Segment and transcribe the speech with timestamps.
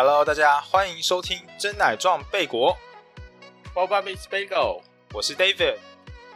[0.00, 2.78] Hello，大家欢迎收听真奶撞贝果
[3.74, 4.80] ，Boba Meets Bagel，
[5.12, 5.76] 我是 David，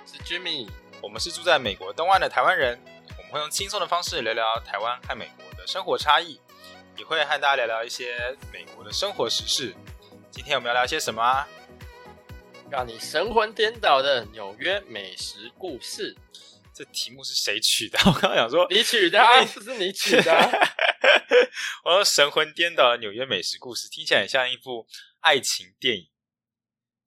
[0.05, 0.69] 是 Jimmy。
[1.01, 2.77] 我们是住在美国东岸的台湾人，
[3.17, 6.41] 我们会用轻松的方式聊聊台湾和美国的生活差异，
[6.97, 9.73] 也会和大家聊聊一些美国的生活时事。
[10.33, 11.47] 今天我们要聊些什么啊？
[12.69, 16.17] 让你神魂颠倒的纽约美食故事，
[16.75, 17.99] 这题目是谁取的？
[18.07, 20.51] 我刚刚想说，你取的、啊，不是你取的、啊。
[21.85, 24.87] 我说神魂颠倒的纽约美食故事，听起来很像一部
[25.21, 26.09] 爱情电影，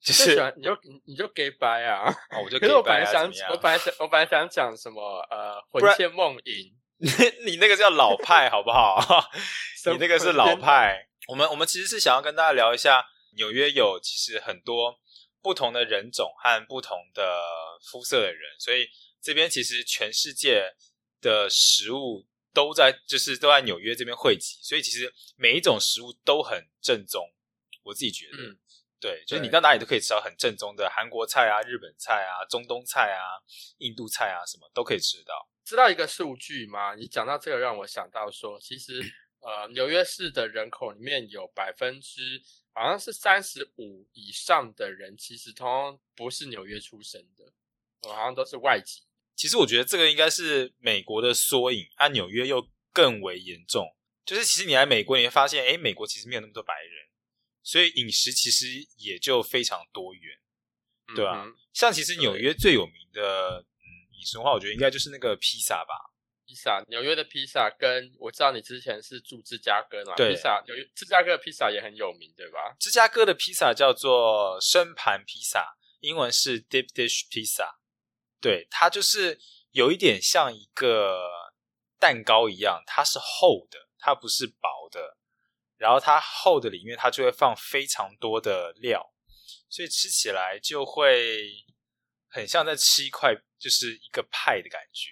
[0.02, 2.12] 就就是你就你就给白啊！
[2.32, 6.74] 哦，我就可是我本来想我本来想，我本来想讲什么呃，魂牵梦萦，
[7.46, 9.30] 你那个叫老派好不好？
[9.92, 11.08] 你那个是老派。
[11.28, 13.04] 我们我们其实是想要跟大家聊一下，
[13.36, 15.00] 纽约有其实很多
[15.42, 17.42] 不同的人种和不同的
[17.92, 18.88] 肤色的人，所以
[19.26, 20.76] 这边其实全世界
[21.20, 27.34] 的食物都在就是都在纽约这边汇集，所以其实每一种食物都很正宗。
[27.82, 28.60] 我自己觉得，嗯
[29.00, 33.42] 对，就是你到哪里都可以吃到很正宗的韩国菜啊、日本菜啊、中东菜啊、
[33.80, 35.50] 印度菜啊，什么都可以吃到。
[35.64, 36.94] 知道一个数据吗？
[36.94, 39.02] 你讲到这个，让我想到说，其实
[39.40, 42.40] 呃，纽约市的人口里面有百分之
[42.74, 47.52] 好像是三十五以上的人，其实通通不是纽约出生的，
[48.04, 49.02] 呃好像都是外籍。
[49.36, 53.86] 其实我觉得这个应该是美国的缩影，啊，纽约又更为严重。
[54.26, 57.08] 就是其实你来美国，你会发现，哎，美国其实没有那么多白人，
[57.62, 58.66] 所以饮食其实
[58.98, 60.38] 也就非常多元，
[61.16, 63.86] 对啊嗯像其实纽约最有名的，嗯，
[64.18, 65.94] 饮食文化，我觉得应该就是那个披萨吧。
[66.48, 72.76] 披萨，纽约的披萨跟我知道你之前是住芝加哥嘛，对披萨纽约芝加哥的披萨也很有名，对吧？
[72.80, 77.76] 芝加哥的披萨叫做生盘披萨，英文是 deep dish pizza。
[78.46, 79.40] 对，它就是
[79.72, 81.18] 有一点像一个
[82.00, 85.18] 蛋糕一样，它是厚的，它不是薄的。
[85.78, 89.12] 然后它厚的里面，它就会放非常多的料，
[89.68, 91.66] 所以吃起来就会
[92.28, 95.10] 很像在吃一块就是一个派的感觉。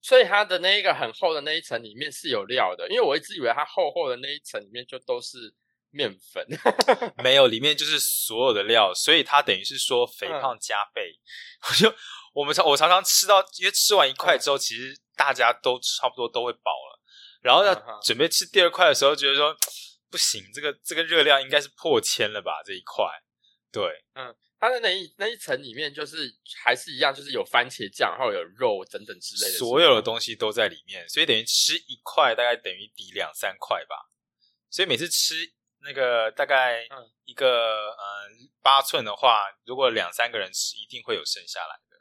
[0.00, 5.54] 所以它的那一个很厚的那一层里面是有料的，因为我一直以为它厚厚的那一层里面就都是
[5.96, 6.46] 面粉。
[7.24, 11.18] 没有，里面就是所有的料，所以它等于是说肥胖加倍。
[11.68, 11.92] 我就
[12.34, 17.00] 我们常我常常吃到，因为吃完一块之后，其实大家都差不多都会饱了，
[17.42, 19.56] 然后要准备吃第二块的时候，觉得说
[20.10, 23.04] 不行，这个这个热量应该是破千了吧这一块。
[23.72, 26.34] 对，嗯它的那一那一层里面就是
[26.64, 30.04] 还是一样，就是有番茄酱，然后有肉等等之类的，所有的西。
[30.04, 34.08] 东西都在里面，所以等于吃一块大概等于抵两三块吧。
[34.70, 35.34] 所以每次吃
[35.86, 41.96] 那个大概嗯一个嗯八寸的话，如果两三个人吃，一定会有剩下来的，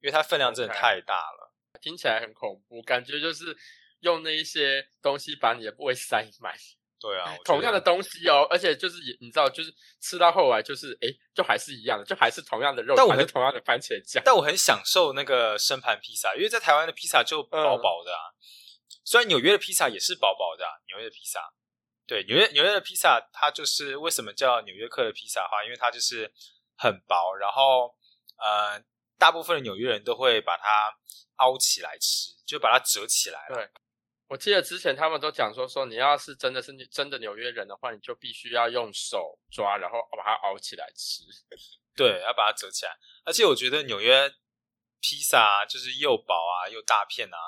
[0.00, 1.54] 因为它分量真的太大了。
[1.80, 3.56] 听起来很恐怖，感觉就是
[4.00, 6.54] 用那一些东西把你的胃塞满。
[7.00, 14.22] 对啊，同样的东西哦，而且就是也你知道，就是吃到后来就是哎，就还是一样的，就还是同样的肉，但我很还是同样的番茄酱。
[14.22, 18.28] 但我很享受那个生盘披萨，因为在台湾的披萨就薄薄的啊。
[19.02, 21.40] 虽然纽约的披萨也是薄薄的、啊，纽约的披萨，
[22.10, 26.28] 对纽约纽约的披萨，它就是为什么叫纽约客的披萨的话，因为它就是
[26.76, 27.94] 很薄，然后
[28.36, 28.82] 呃，
[29.16, 30.92] 大部分的纽约人都会把它
[31.36, 33.54] 凹起来吃，就把它折起来了。
[33.54, 33.70] 对
[34.26, 41.22] 我记得之前他们都讲说，说你要是真的是真的纽约人的话，你就必须要用手抓，然后把它凹起来吃。
[41.94, 42.92] 对，要把它折起来。
[43.24, 44.28] 而且我觉得纽约
[45.00, 47.38] 披萨啊，就是又薄啊又大片啊，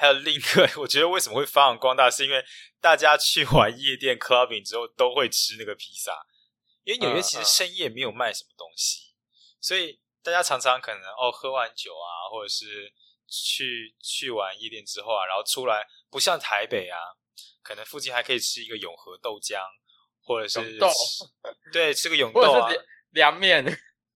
[0.00, 2.42] 还有另一个， 我觉得为什么会发扬光大，是因为
[2.80, 6.10] 大家去完夜店 clubbing 之后都会吃那个披萨，
[6.84, 9.12] 因为纽约其实深夜没有卖什么东西，
[9.60, 12.90] 所以大家常常可能哦喝完酒啊，或者是
[13.28, 16.96] 去去完夜店之后啊，然后出来不像台北啊，
[17.62, 19.60] 可能附近还可以吃一个永和豆浆，
[20.22, 20.90] 或者是永豆
[21.70, 22.72] 对吃个永或豆啊
[23.10, 23.62] 凉面，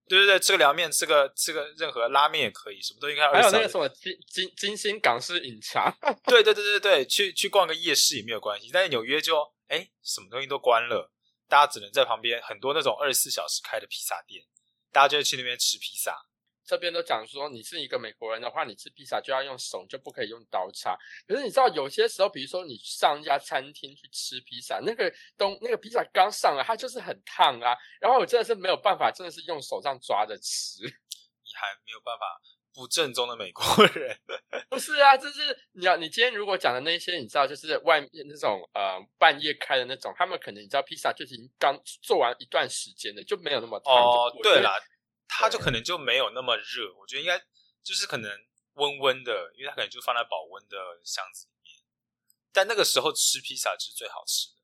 [0.07, 5.91] 对对对，吃个凉面，吃个吃个任何拉面也可以，什么都应该还有那个什么金金金星港式饮茶，
[6.27, 8.71] 对对对对对，去去逛个夜市也没有关系。
[8.73, 11.11] 但是纽约就哎，什么东西都关了，
[11.49, 14.45] 大家只能在旁边很多那种二十四小时开的披萨店，
[14.93, 16.27] 大家就会去那边吃披萨。
[16.67, 20.97] 这边都讲说，你是一个美国人的话，你吃披萨就要用手，就不可以用刀叉。
[21.27, 27.77] 可是你知道，有些时候，比如说你上一家餐厅去吃披萨，那个东那个披萨刚上来，它就是很烫啊。
[28.01, 30.83] 然后我真的是没有办法，真的是用手上抓着吃。
[30.83, 32.41] 你还没有办法
[32.73, 34.19] 不正宗的美国人。
[34.71, 43.95] 不是啊，就是你要你今天如果讲的那些，你知道，就是外面那种呃半夜开的那种，他们可能你知道披萨就已经刚做完一段时间的，就没有那么烫。
[43.95, 44.81] 哦，对啦，
[45.39, 47.39] 它就可能就没有那么热，我觉得应该
[47.83, 48.31] 就是可能
[48.75, 51.83] 温温的，因为它可能就放在保温的箱子里面。
[52.53, 54.57] 但那个时候吃披萨是最好吃的，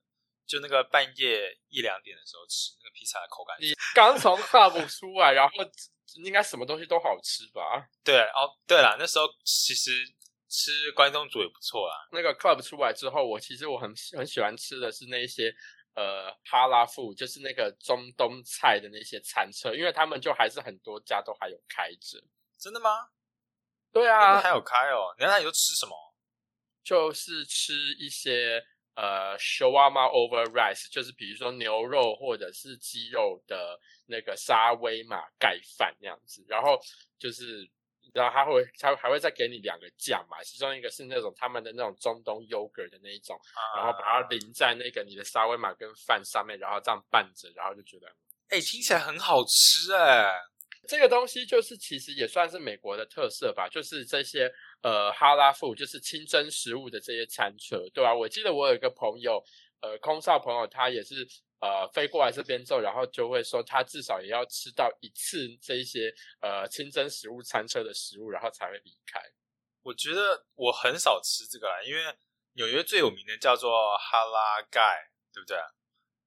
[0.47, 3.57] 就那个半夜一两点的时候吃那个披萨的口感。
[3.59, 5.53] 你 刚从 club 出来，然后
[6.23, 7.87] 应该什么东西都好吃吧？
[8.03, 9.91] 对哦，对了，那时候其实
[10.49, 12.07] 吃关东煮也不错啦。
[12.11, 15.53] 那个 club 出来之后，我其实我很很喜欢吃的是那些
[15.95, 22.23] 呃哈拉富，就是那个中东菜的那些餐车，因为他们就还是很多家都还有开着。
[22.57, 23.09] 真的吗？
[23.91, 25.13] 对那啊边还，有开哦。
[25.17, 25.95] 你看你都吃什么？
[26.83, 28.63] 就是吃一些
[28.95, 36.79] 呃 shawarma over rice，就是比如说牛肉或者是鸡肉的那个沙威玛盖饭那样子，然后
[37.17, 37.69] 就是。
[38.13, 43.39] 然后他会，他还会再给你两个酱嘛，其中一个是那种他们的那种中东 yogurt 的那一种，
[43.75, 48.07] 然后把它淋在那个你的沙威玛跟饭上面，然后这样拌着，然后就觉得
[48.49, 50.29] 哎、听起来很好吃哎、
[50.87, 59.41] 这个东西就是其实也算是美国的特色吧，就是这些呃哈拉富，就是清真食物的这些餐车，对吧、我记得我有一个朋友，
[59.79, 61.25] 呃，空少朋友，他也是
[61.61, 69.21] 呃飞过来这边之后，然后就会说他至少也要吃到一次这一些呃清真食物餐车的食物，然后才会离开。
[69.83, 72.01] 我觉得我很少吃这个啦，因为
[72.53, 75.57] 纽约最有名的叫做哈拉盖，对不对？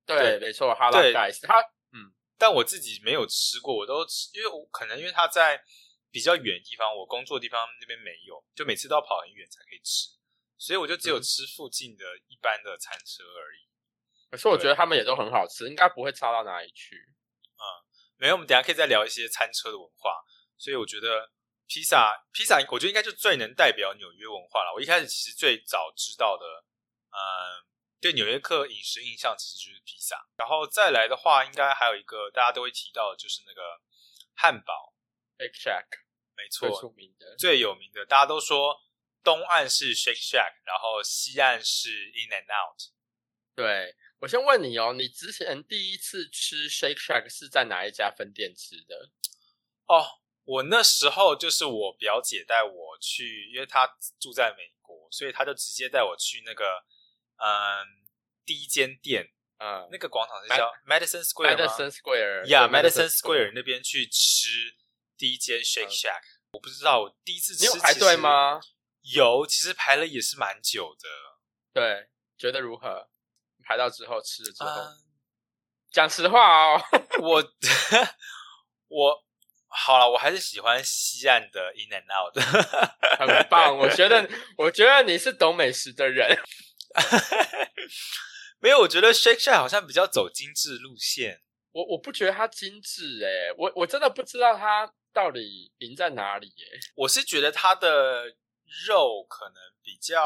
[0.06, 1.60] 对，对没错，哈拉盖他
[1.92, 5.62] 嗯但我自己没有吃过，我都吃，因为我可能因为他在
[6.10, 10.10] 比较远的地方，我工作的地方那边没有，就每次都要跑很远才可以吃，
[10.58, 13.66] 所以我就只有嗯吃附近的一般的餐车而已。
[14.34, 16.96] 可是我觉得他们也都很好吃，应该不会差到哪里去。
[16.96, 17.62] 嗯
[18.16, 20.22] 没有，我们等一下可以再聊一些餐车的文化。
[20.56, 21.30] 所以我觉得
[21.66, 24.72] 披萨，披萨，我觉得应该就最能代表纽约文化了。
[24.74, 26.44] 我一开始其实最早知道的，
[27.10, 27.62] 嗯，
[28.00, 30.26] 对纽约客饮食印象其实就是披萨。
[30.36, 33.80] 然后再来的话，应该还有一个大家都会提到的，就是那个
[34.34, 34.94] 汉堡
[35.36, 35.86] ，Big Shack
[36.36, 38.80] 没错最错，出名的，最有名的，大家都说
[39.22, 42.80] 东岸是 Shake Shack，然后西岸是 In and Out。
[43.56, 49.10] 对我先问你哦，你之前第一次吃 Shake Shack 是在哪一家分店吃的？
[49.86, 50.04] 哦，
[50.44, 53.86] 我那时候就是我表姐带我去，因为她
[54.18, 56.64] 住在美国，所以她就直接带我去那个
[57.36, 57.84] 嗯
[58.46, 61.66] 第一间店，嗯那个广场是叫 Madison Square 吗
[62.68, 64.74] ，Madison Square，那边去吃
[65.18, 66.22] 第一间 Shake 嗯 Shack。
[66.52, 68.16] 我不知道，我第一次吃你有排队？
[68.16, 68.60] 吗？
[69.02, 71.08] 有，其实排了也是蛮久的。
[71.74, 72.08] 对，
[72.38, 73.10] 觉得如何？
[73.66, 74.96] 排到之后吃了之后，嗯，
[75.92, 76.82] 讲实话哦，
[77.20, 77.42] 我
[78.88, 79.24] 我
[79.68, 82.34] 好了，我还是喜欢西岸的 In and Out。
[83.18, 83.76] 很棒。
[83.76, 84.28] 我觉得，
[84.58, 86.38] 我觉得你是懂美食的人。
[88.60, 91.40] 没有，我觉得 Shake Shack 好像比较走精致路线。
[91.72, 96.66] 我我不觉得它精致诶，我我真的不知道它到底赢在哪里耶。
[96.94, 98.26] 我是觉得它的
[98.86, 100.22] 肉可能比较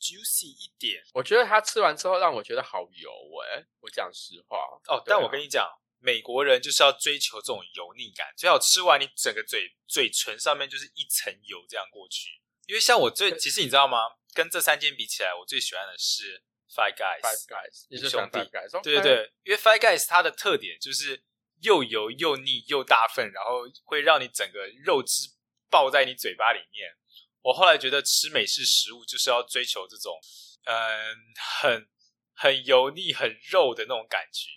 [0.00, 3.10] juicy 一点我觉得它吃完之后让我觉得好油
[3.44, 4.58] 哎，我讲实话。
[4.88, 5.68] 哦，但我跟你讲，
[5.98, 12.40] 美国人就是要追求这种油腻感，最好吃完你整个嘴嘴唇上面就是一层油这样过去。
[12.66, 13.98] 因为像我最，其实你知道吗？
[14.32, 16.42] 跟这三间比起来，我最喜欢的是
[16.74, 17.20] Five Guys。
[17.20, 18.82] Five Guys，你是兄弟 Five Guys？
[18.82, 21.22] 对对对，因为 Five Guys 它的特点就是
[21.60, 25.30] 又油又腻又大份，然后会让你整个肉汁
[25.68, 26.96] 爆在你嘴巴里面。
[27.42, 30.18] 我后来觉得吃美式食物就是要追求这种，
[30.64, 31.16] 嗯，
[31.62, 31.88] 很
[32.34, 34.48] 很油腻、很肉的那种感觉。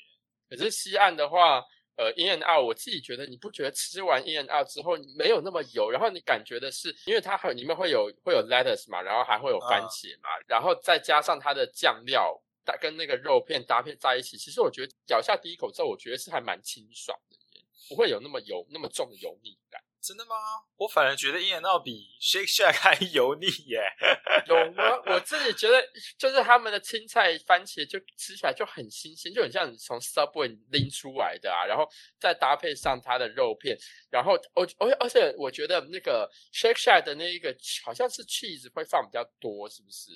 [0.50, 1.64] 可是西岸的话，
[1.96, 19.82] 呃，In and Out，我自己觉得你不觉得吃完 In and Out 之后没有那么油，然后你感觉的是，因为它很里面会有会有 lettuce 嘛，然后还会有番啊茄嘛，然后再加上它的酱料搭跟那个肉片搭配在一起，其实我觉得咬下第一口之后，我觉得是还蛮清爽的耶，不会有那么油那么重的油腻感。
[20.04, 20.36] 真的吗？
[20.76, 23.82] 我反而觉得 In and Out 比 Shake Shack 还油腻耶。
[24.48, 25.02] 有吗？
[25.06, 25.82] 我自己觉得，
[26.18, 31.88] 就是他们的青菜番茄就吃起来就很新鲜，就很像你从 Subway 拎出来的啊，然后
[32.20, 33.78] 再搭配上它的肉片，
[34.10, 37.56] 然后我而而且我觉得那个 Shake Shack 的那一个
[37.86, 40.12] 好像是 cheese 会放比较多，是不是？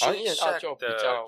[0.00, 1.26] 好像 Shake In and Out Shack 就比的较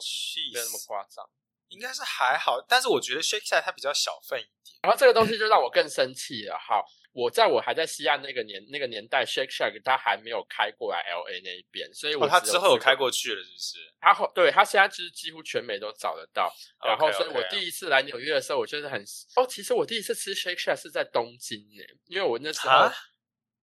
[0.55, 1.29] 没有那么夸张。
[1.69, 4.79] 应该是还好，但是我觉得 Shake Shack 它比较小份一点。
[4.81, 6.57] 然后这个东西就让我更生气了。
[6.59, 13.79] 好，我在我还在西岸那个年那个年代，Shake Shack 它还没有开过来 L A 那一边，所以我哦，它之后有开过去了，是不是？
[14.01, 16.53] 他后对他现在就是几乎全美都找得到。
[16.85, 19.03] 然后，所以我第一次来纽约的时候，我就是很
[19.37, 22.95] 哦，其实我第一次吃 Shake Shack 是在东京呢，因为我那时候啊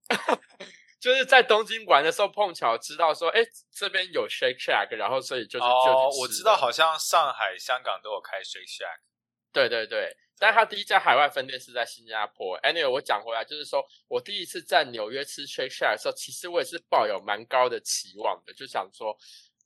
[1.00, 9.00] 就是在东京玩的时候碰巧知道说，哎，这边有 Shake Shack，然后所以就是哦，就我知道，好像上海、香港都有开 Shake Shack。
[9.54, 12.60] 对对对，但他第一家海外分店是在新加坡。
[12.62, 19.18] Anyway，我讲回来，就是说我第一次在纽约吃 Shake Shack 的时候，其实我也是抱有蛮高的期望的，就想说，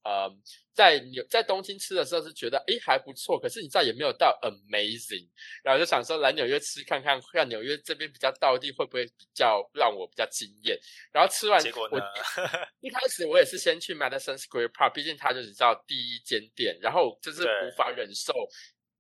[0.04, 0.30] 呃，
[0.74, 5.28] 在纽在东京吃的时候是觉得诶还不错，可是你知道也没有到 amazing，
[5.64, 10.80] 然后就想说来纽约吃看看，看纽约这边比较到地会不会比较让我比较惊艳。
[11.12, 12.00] 然后吃完结果呢？
[12.80, 18.34] 一开始我也是先去 Madison Square Park，毕竟它就是知道第一间店，然后就是无法忍受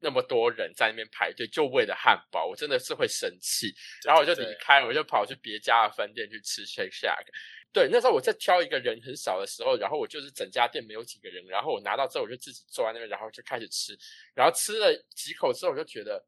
[0.01, 3.73] 那么多人在那边排队就为了汉堡，我真的是会生气。
[4.03, 7.25] 然后我就离开，我就跑去别家的分店去吃 Shake Shack。
[7.71, 13.95] 对，那时候我在挑一个人很少的时候，然后我就是整家店没有几个人，然后我拿到之后我就自己坐在那边，然后就开始吃，
[14.33, 16.25] 然后吃了几口之后，我就觉得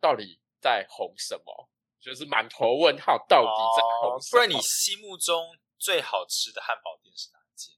[0.00, 1.68] 到底在红什么，
[2.00, 4.30] 就是满头问号，到底在红什么？
[4.30, 7.74] 不然你心目中最好吃的汉堡店是哪一间？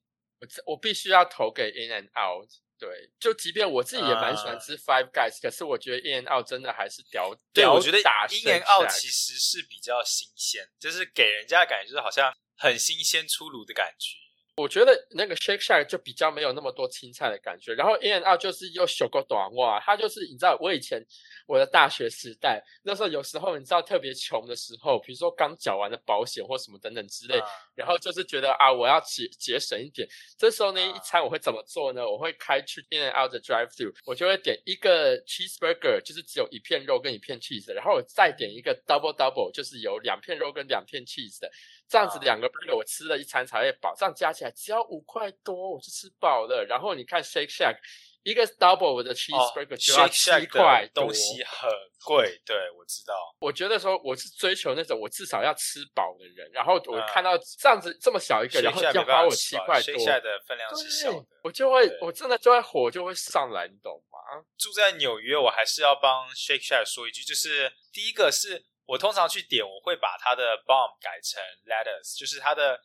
[0.67, 2.51] 我我必须要投给 In and Out。
[2.81, 2.89] 对，
[3.21, 7.31] 就即便我自己也蛮喜欢吃 Five Guys，可是我觉得 In and Out 真的还是屌。
[7.53, 12.35] 对，我觉得 In and Out 其实是比较新鲜，就是给人家的感觉就是好像。
[12.63, 14.19] 很新鲜出炉的感觉，
[14.57, 17.73] 我觉得那个 Shake Shack 就比较没有那么多青菜的感觉。
[17.75, 21.03] 然后 In and Out 就是又小个短袜，它就是你知道，我以前
[21.47, 27.41] 我的大学时代那时候，有时候你知道特别穷的时候，比如说刚缴完的保险或什么等等之类，
[27.75, 30.07] 然后就是觉得啊，我要节节省一点。
[30.37, 32.07] 这时候呢，一餐我会怎么做呢？
[32.07, 41.51] 我会开去 In and Out 的 Drive Through，我就会点一个 Cheeseburger，就是只有一片肉跟一片 cheese，然后我再点一个 Double Double，就是有两片肉跟两片 cheese 的。
[41.91, 46.65] 这样子两个 burger 我吃了一餐才会饱，这样加起来只要五块多，我就吃饱了。
[46.65, 47.77] 然后你看 Shake Shack
[48.23, 51.69] 一个 double 的 cheeseburger 就要七块东西很
[52.05, 52.41] 贵。
[52.47, 53.15] 对，我知道。
[53.41, 64.45] 我觉得说我是追求那种我至少要吃饱的人，然后我看到这样子这么小一个，然后要花我七块多，下的分量是小的，我就会我真的就会火就会上来，你懂吗？
[64.57, 68.65] 住在纽约，我还是要帮 Shake Shack 说一句，就是第一个是。
[68.91, 72.83] 我通常去点，我会把它的 bomb 改成 lettuce，就是它的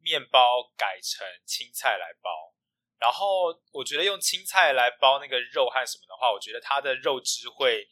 [0.00, 2.30] 面包改成青菜来包。
[2.96, 7.88] 然后我觉得用青菜来包那个肉和什么的话，我觉得它的肉汁会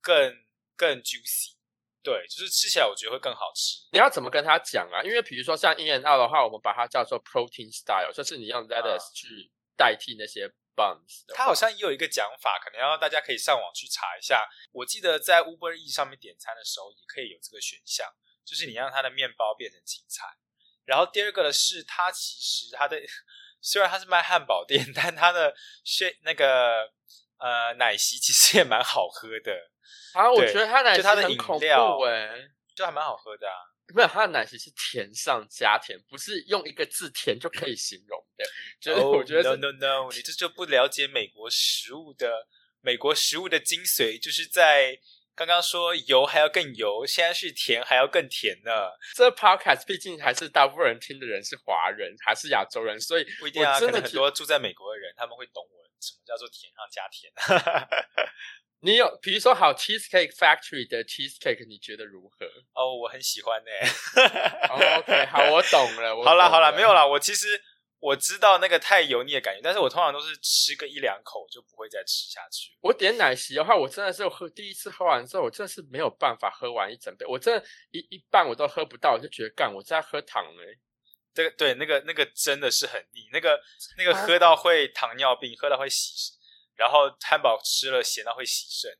[0.00, 0.44] 更
[0.76, 1.54] 更 juicy。
[2.02, 3.78] 对，就是吃起来我觉得会更好吃。
[3.92, 5.00] 你要怎么跟他讲啊？
[5.04, 10.52] 因为比如说像 In and Out 的话，我们把它叫做 protein style，就是你用 lettuce 去代替那些。
[11.34, 14.48] 他好像也有一个讲法，可能要大家可以上网去查一下。
[14.72, 18.06] 我记得在 Uber E 上面点餐的时候，也可以有这个选项，
[18.44, 20.26] 就是你让它的面包变成青菜。
[20.84, 23.00] 然后第二个的是，它其实它的
[23.62, 25.54] 虽然它是卖汉堡店，但它的
[25.84, 26.92] 血那个
[27.38, 29.70] 呃奶昔其实也蛮好喝的
[30.12, 30.30] 啊。
[30.30, 33.56] 我觉得它奶就它的饮料哎，就还蛮好喝的啊。
[33.92, 38.44] 没有，它的奶昔是甜上加甜，不是用一个字甜就可以形容的。
[38.80, 42.48] 就是我觉得 no no no，你这就不了解美国食物的
[42.80, 44.98] 美国食物的精髓，就是在
[45.34, 48.72] 刚刚说油还要更油，现在是甜还要更甜呢。
[49.14, 53.78] 这 podcast 毕竟还是大部分人听的人是华人，还是亚洲人，所以不一定啊。
[53.78, 57.32] 可能很多住在美国的人，他们会懂我什么叫做甜上加甜。
[58.84, 62.44] 你有，比如说好 cheesecake factory 的 cheesecake，你觉得如何？
[62.74, 63.70] 哦，我很喜欢呢。
[64.98, 66.14] OK，好，我懂了。
[66.22, 67.08] 好了好了，没有了。
[67.08, 67.58] 我其实
[67.98, 72.76] 我知道那个太油腻的感觉，但是我通常都是吃个一两口就不会再吃下去。
[72.82, 80.76] 我点奶昔的话，我真的是喝第一次喝完之后，我真的是没有办法喝完一整杯，我真的一一半我都喝不到，我就觉得干，我在喝糖哎。
[81.32, 83.58] 这个对，那个那个真的是很腻，那个
[83.96, 86.34] 那个喝到会糖尿病，喝到会洗。
[86.76, 88.90] 然后汉堡吃了咸到会洗肾，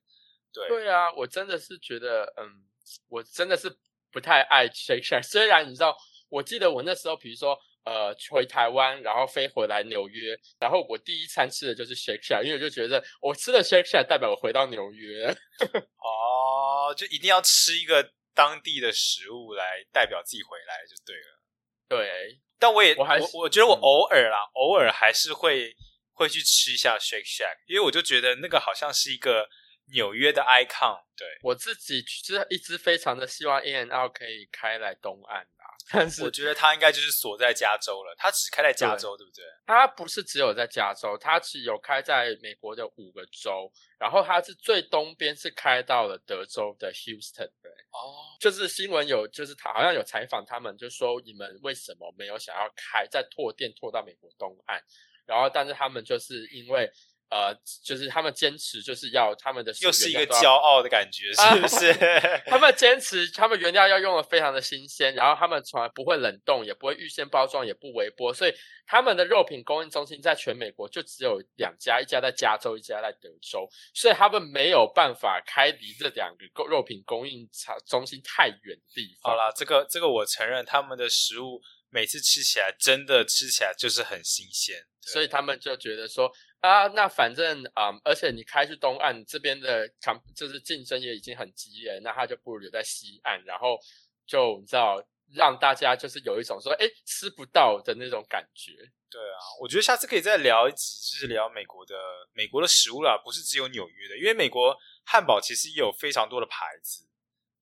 [0.53, 2.65] 对对啊，我真的是觉得，嗯，
[3.09, 3.69] 我真的是
[4.13, 5.23] 不太爱 Shake Shack。
[5.23, 5.97] 虽然你知道，
[6.29, 15.27] 我记得我那时候，比如说，呃，回台湾，然后飞回来纽约，然后我第一餐吃的就是 Shake Shack，因为我就觉得我吃了 Shake Shack 代表我回到纽约。
[15.99, 21.41] 哦，就一定要吃一个当地的食物来代表自己回来就对了。
[21.89, 25.75] 对，但我也我还我我觉得我偶尔啦，偶尔还是会。
[26.15, 29.49] 会去吃一下 Shake Shack，因为我就觉得那个好像是一个
[29.93, 31.03] 纽约的 icon。
[31.17, 38.13] 对我自己其实一直非常的希望 In and Out 可以开来东岸啦，但是我觉得它应该就是锁在加州了。
[38.19, 39.45] 它只开在加州，对不对？
[39.65, 47.49] 它不是只有在加州，它是有开在美国的五个州，然后它是最东边是开到了德州的 Houston。
[47.63, 54.83] 对，哦，就是新闻有，就是他好像有采访他们，就说你们为什么没有想要开再拓店拓到美国东岸？
[55.27, 56.91] 然后，但是他们就是因为，
[57.31, 57.53] 呃，
[57.83, 61.93] 就是他们坚持就是要他们的又是一个骄傲的感觉，是不是？
[62.47, 68.55] 他们坚持他们原料要用的非常的新鲜，然后他们从来不会冷冻，也不会预先包装，也不微波，所以
[68.87, 79.33] 他们的肉品供应中心在全美国就只有两家，一家在加州，一家在德州，所以他们没有办法开离这两个肉品供应厂中心太远的地方。
[79.33, 81.61] 好啦，这个这个我承认，他们的食物。
[81.95, 93.79] 每次吃起来真的吃起来就是很新鲜，所以他们就觉得说啊，那反正啊、而且你开去东岸这边的抗就是竞争也已经很激烈，那他就不如留在西岸，然后
[94.27, 95.01] 就你知道
[95.37, 98.73] 让大家就是有一种说哎吃不到的那种感觉。
[99.09, 101.95] 对啊，我觉得下次可以再聊一集，就是聊美国的
[102.33, 107.07] 美国的食物啦，不是只有纽约的，因为美国汉堡其实也有非常多的牌子，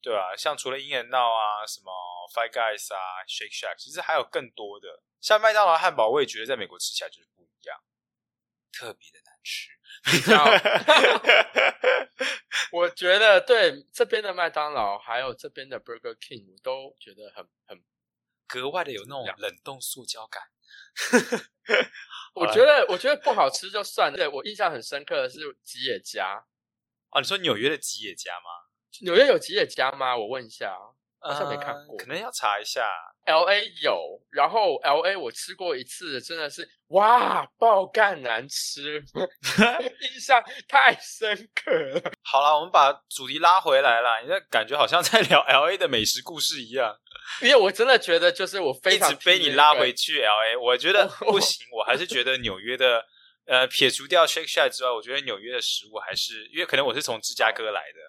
[0.03, 1.91] 对啊，像除了 In and Out 啊，什么
[2.35, 7.79] Five Guys 啊，Shake Shack，其实还有更多的，像麦当劳汉堡，我也觉得在美国吃起来就是不一样，
[8.73, 9.71] 特别的难吃。
[12.73, 17.81] 我觉得对这边的麦当劳还有这边的 Burger King，我都觉得很很，
[18.49, 20.43] 格外的有那种冷冻塑胶感。
[22.35, 24.17] 我觉得我觉得不好吃就算了。
[24.17, 26.45] 对我印象很深刻的是吉野家，
[27.11, 28.62] 哦，你说纽约的吉野家吗？
[29.01, 30.17] 纽约有吉野家吗？
[30.17, 30.77] 我问一下，
[31.21, 32.87] 好像没看过，呃可能要查一下。
[33.25, 39.01] L A 有，然后 L A 我吃过一次，真的是哇，爆干难吃，
[40.13, 42.13] 印象太深刻了。
[42.25, 46.99] 好了，我们把主题拉回来了，你这感觉好像在聊 L A 的美食故事一样，
[47.41, 50.57] 因为我真的觉得，就是我非一常直被你拉回去 L A。
[50.57, 53.07] 我觉得不行，我还是觉得纽约的，
[53.47, 58.01] 呃，撇除掉 Shake Shack 之外，我觉得纽约的食物还是，因为可能我是从芝加哥来的，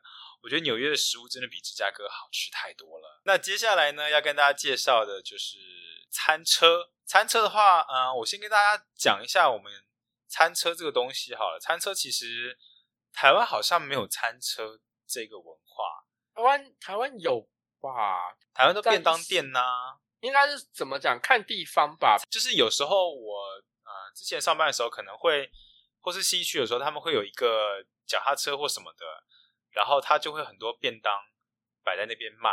[0.44, 3.22] 我觉得纽约的食物真的比芝加哥好吃太多了。
[3.24, 5.58] 那接下来呢，要跟大家介绍的就是
[6.12, 6.92] 餐车。
[7.06, 9.72] 餐车的话，呃，我先跟大家讲一下我们
[10.28, 11.60] 餐车这个东西好了。
[11.62, 12.58] 餐车其实
[13.14, 17.42] 台湾好像没有餐车这个文化，台湾台湾有
[17.80, 18.36] 吧？
[18.54, 19.62] 台湾都便当店呐、
[20.22, 21.20] 应该是怎么讲？
[21.22, 22.18] 看地方吧。
[22.30, 23.40] 就是有时候我
[23.84, 25.52] 呃之前上班的时候可能会，
[26.00, 29.06] 或是西区有时候他们会有一个脚踏车或什么的，
[29.74, 31.14] 然后他就会很多便当
[31.84, 32.50] 摆在那边卖，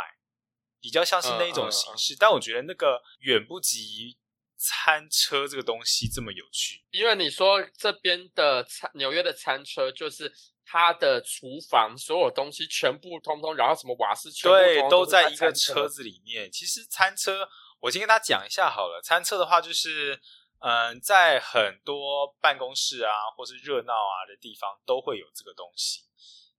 [0.79, 2.15] 比较像是那一种形式。
[2.19, 4.17] 但我觉得那个远不及
[4.57, 6.83] 餐车这个东西这么有趣。
[6.91, 10.31] 因为你说这边的餐纽约的餐车，就是
[10.65, 16.51] 它的厨房所有东西全部通通，然后什么瓦斯全部对，都在在一个餐车子里面。
[16.51, 17.47] 其实餐车，
[17.79, 19.01] 我先跟大家讲一下好了。
[19.03, 20.21] 餐车的话，就是
[20.59, 26.01] 嗯、在很多办公室啊，或是热闹啊的地方，都会有这个东西。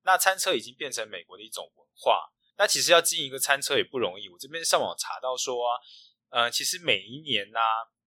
[0.05, 2.33] 那餐车已经变成美国的一种文化。
[2.59, 4.29] 那其实要经营一个餐车也不容易。
[4.29, 5.81] 我这边上网查到说、啊，
[6.29, 7.59] 呃，其实每一年呢、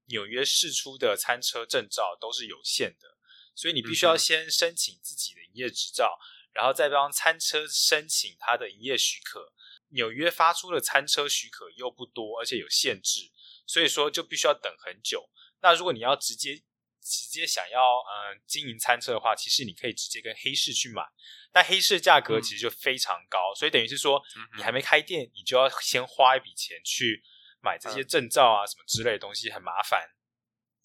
[0.05, 3.17] 纽约市出的餐车证照都是有限的，
[3.55, 6.17] 所以你必须要先申请自己的营业执照，
[6.53, 9.51] 然后再帮餐车申请它的营业许可。
[9.89, 13.31] 纽约发出的餐车许可又不多，而且有限制，
[13.65, 15.29] 所以说就必须要等很久。
[15.61, 16.63] 那如果你要直接
[17.05, 21.03] 直接想要嗯、呃经营餐车的话，其实你可以直接跟黑市去买，
[21.51, 24.19] 但黑市的价格嗯其实就非常高，所以等于是说
[24.57, 27.23] 你还没开店，你就要先花一笔钱去
[27.61, 30.09] 买这些嗯证照啊什么之类的东西，很麻烦。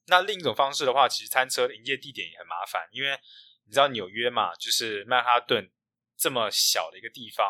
[0.09, 3.19] 那另一种方式的话，其实餐车的营业地点也很麻烦，因为
[3.67, 5.71] 你知道纽约嘛，就是曼哈顿
[6.19, 7.47] 这么小的一个地方，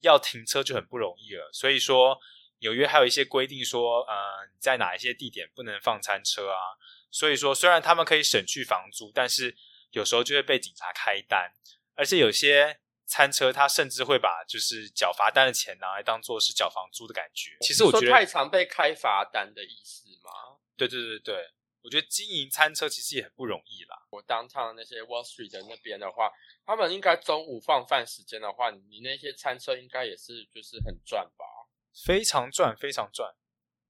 [0.00, 1.50] 要停车就很不容易了。
[1.52, 2.18] 所以说，
[2.62, 6.78] 纽约还有一些规定说，呃，你在哪一些地点不能放餐车啊。
[7.10, 9.54] 所以说，虽然他们可以省去房租，但是
[9.90, 11.52] 有时候就会被警察开单，
[11.94, 17.50] 而且有些餐车他甚至会把就是缴罚单的钱拿来当做是缴房租的感觉。
[17.60, 20.56] 其实我觉得说太常被开罚单的意思吗？
[20.74, 21.50] 对对对对，
[21.82, 24.06] 我觉得经营餐车其实也很不容易啦。
[24.10, 26.32] 我当趟那些 Wall Street 的那边的话，
[26.64, 31.44] 他们应该中午放饭时间的话，你你那些餐车应该也是就是很赚吧？
[31.92, 33.34] 非常赚，非常赚。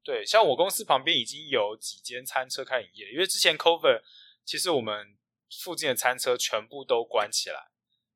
[0.05, 4.03] 对，像我公司旁边已经有几间餐车开营业，因为之前 cover
[4.45, 5.17] 其实我们
[5.63, 7.71] 附近的餐车全部都关起来。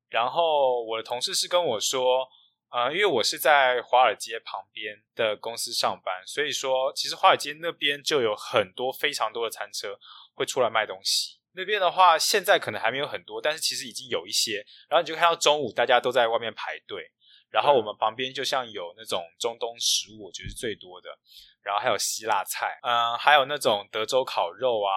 [0.09, 2.27] 然后我的同事是跟我说，
[2.69, 9.97] 呃，因为我是在华尔街旁边的公司上班，所以说其实华尔街那边就有很多非常多的餐车
[10.33, 11.39] 会出来卖东西。
[11.53, 14.65] 那边的话，现在可能还没有很多，但是其实已经有一些。
[14.89, 17.11] 然后你就看到中午大家都在外面排队，
[17.49, 21.09] 然后我们旁边就像有那种中东食物，我觉得是最多的，
[21.61, 24.91] 然后还有希腊菜，嗯、还有那种德州烤肉啊。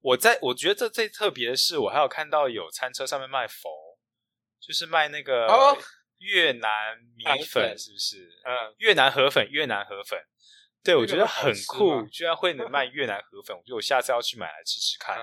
[0.00, 3.70] 我在我觉得这最特别的是，我还有看到有餐车上面卖佛，
[4.60, 5.76] 就是卖那个哦
[6.18, 8.28] 越南米粉，是不是？
[8.44, 10.22] 嗯，越南河粉，越南河粉。
[10.82, 15.18] 对，我那个觉得很酷，居然会能卖越南河粉，我觉得我下次要去买来吃吃看。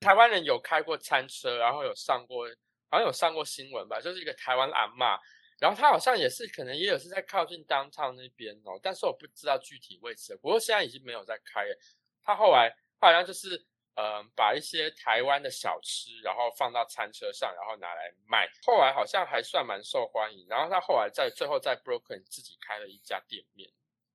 [0.00, 2.46] 台湾人有开过餐车，然后有上过，
[2.90, 5.18] 好像有上过新闻吧，就是一个台湾阿嬷，
[5.58, 11.78] 然后他好像也是可能也有是在靠近 downtown 那边哦，但是我不知道具体位置，不过现在已经没有在开了。
[12.22, 12.68] 他后来
[13.00, 13.66] 他好像就是
[13.98, 20.46] 嗯、把一些台湾的小吃，然后放到餐车上，然后拿来卖，后来好像还算蛮受欢迎。
[20.50, 23.70] 然后他后来在最后在 Brooklyn 自己开了一家店面。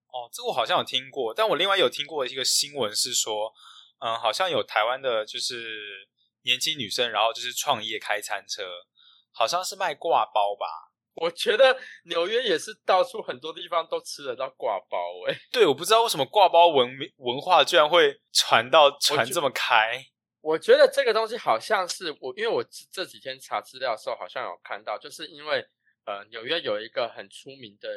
[0.09, 3.51] 哦，这我好像有听过，但我另外有听过一个新闻是说，
[4.01, 6.07] 嗯，好像有台湾的就是
[6.43, 8.85] 年轻女生，然后就是创业开餐车，
[9.31, 10.90] 好像是卖挂包吧。
[11.13, 14.97] 我觉得纽约也是到处很多地方都吃得到挂包
[15.27, 20.03] 哎、对，我不知道为什么挂包文文化居然会传到传这么开。
[20.39, 25.63] 我觉得这个东西好像是我，因为我这这几天查资料的时候，好像有看到，就是因为
[26.05, 27.87] 呃纽约有一个很出名的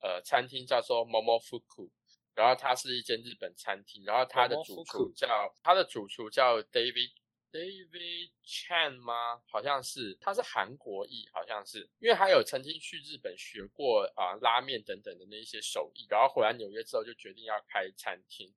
[0.00, 1.90] 呃餐厅叫做 Momofuku，
[2.34, 7.10] 然后它是一间日本餐厅，然后它的主厨叫它的主厨叫 David
[7.52, 9.40] David Chan 吗？
[9.50, 18.52] 好像是，他是韩国裔，好像是，因为他有曾经去日本学过啊、拉面等等的那一些手艺，然后回来纽约之后就决定要开餐厅。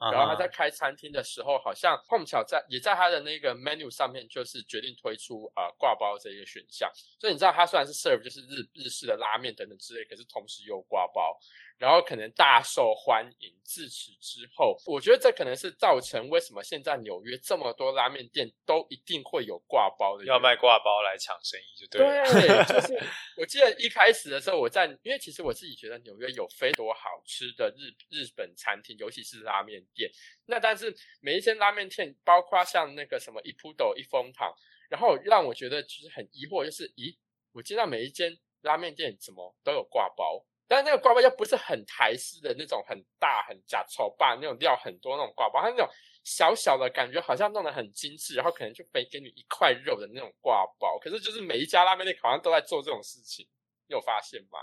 [0.00, 6.88] 然后他在嗯开餐厅的时候，好像碰巧在也在他的那个 menu 上面，就是决定推出呃挂包这一个选项。
[7.18, 11.36] 所以你知道，他虽然是 serve 就是日日式的拉面等等之类，可是同时有挂包，
[11.78, 13.54] 然后可能大受欢迎。
[13.68, 20.24] 自此之后，我觉得这可能是造成为什么现在纽约这么多拉面店都一定会有挂包的。
[20.24, 22.24] 要卖挂包来抢生意就对了。
[22.32, 30.10] 对，就 是我记得一开始的时候，我在因为其实我自己觉得纽约有非常多好吃的日日本餐厅，尤其是拉面店。
[30.46, 34.50] 那但是每一间拉面店，包括像那个什么一铺斗、一风堂，
[34.88, 37.14] 然后让我觉得就是很疑惑，就是咦，
[37.52, 40.42] 我见到每一间拉面店怎么都有挂包？
[40.68, 45.88] 但是那个挂包又不是很台式的那种很大很假丑霸那种料很多那种挂包，它那种
[46.24, 50.98] 小小的感觉好像弄得很精致，然后可能就没给你一块肉的那种挂包。
[50.98, 53.46] 可是就是每一家拉面店好像都在做这种事情，
[53.88, 54.58] 你有发现吗？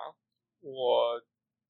[0.62, 1.20] 我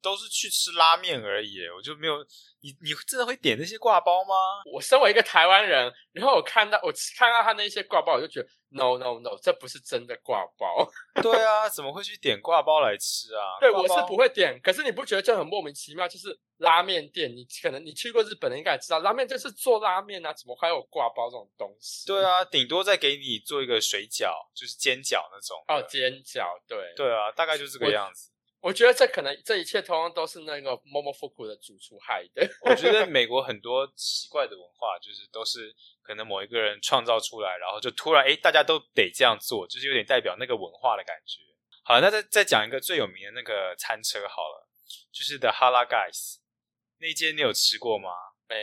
[0.05, 2.23] 都是去吃拉面而已，我就没有
[2.61, 4.35] 你你真的会点那些挂包吗？
[4.71, 10.87] 我身为一个台湾人，然后我看到我看到他那些挂包，我就觉得 no no no，这不是真的挂包。
[11.23, 13.57] 对啊， 怎么会去点挂包来吃啊？
[13.59, 14.59] 对，我是不会点。
[14.61, 16.07] 可是你不觉得就很莫名其妙？
[16.07, 22.05] 就是拉面店，你可能你去过日本的，应该也知道，拉面就是做拉面啊，怎么还有挂包这种东西？
[22.05, 25.57] 对，啊，顶多再给你做一个水饺，就是煎饺那种。
[25.67, 28.29] 哦，煎饺，对，对啊，大概就这个样子。
[28.65, 32.49] 我觉得这可能这一切通通都是那个 Momofuku 的主厨害的。
[32.61, 41.41] 我觉得 美国很多奇怪的文化，就是都是可能某一个人创造出来，然后就突然哎，大家都得这样做，就是有点代表那个文化的感觉。
[41.83, 44.67] 好，那再再讲一个最有名的那个餐车好了，
[45.11, 46.37] 就是 The Hala Guys
[46.97, 48.09] 那间，你有吃过吗？
[48.49, 48.55] 没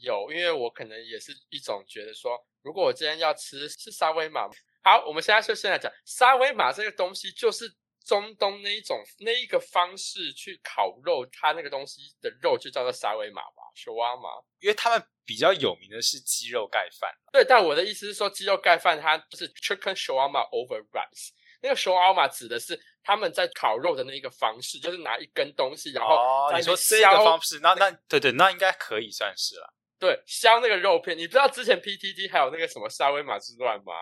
[0.00, 4.48] 有，因为我可能也是一种觉得说，如果我今天要吃是沙威玛，
[4.82, 7.70] 好，我们现在就先来讲沙威玛这个东西，就是
[8.04, 14.28] 中东那一种那一个方式去烤肉，它那个东西的肉就叫做沙威玛吧，沙瓦玛。
[14.60, 21.30] 因为他们比较有名的是鸡肉盖饭，对，但我的意思是说，鸡肉盖饭它就是 chicken shawarma over rice。
[21.62, 29.74] 那个 shawarma 指的是他们在烤肉的那一个方式，就是拿一根东西，然后哦，你说这削个方式，那那对对，那应该可以算是了。
[30.00, 31.16] 对削那个肉片。
[31.16, 33.92] 你不知道之前 PTT 还有那个什么沙威玛之乱吗？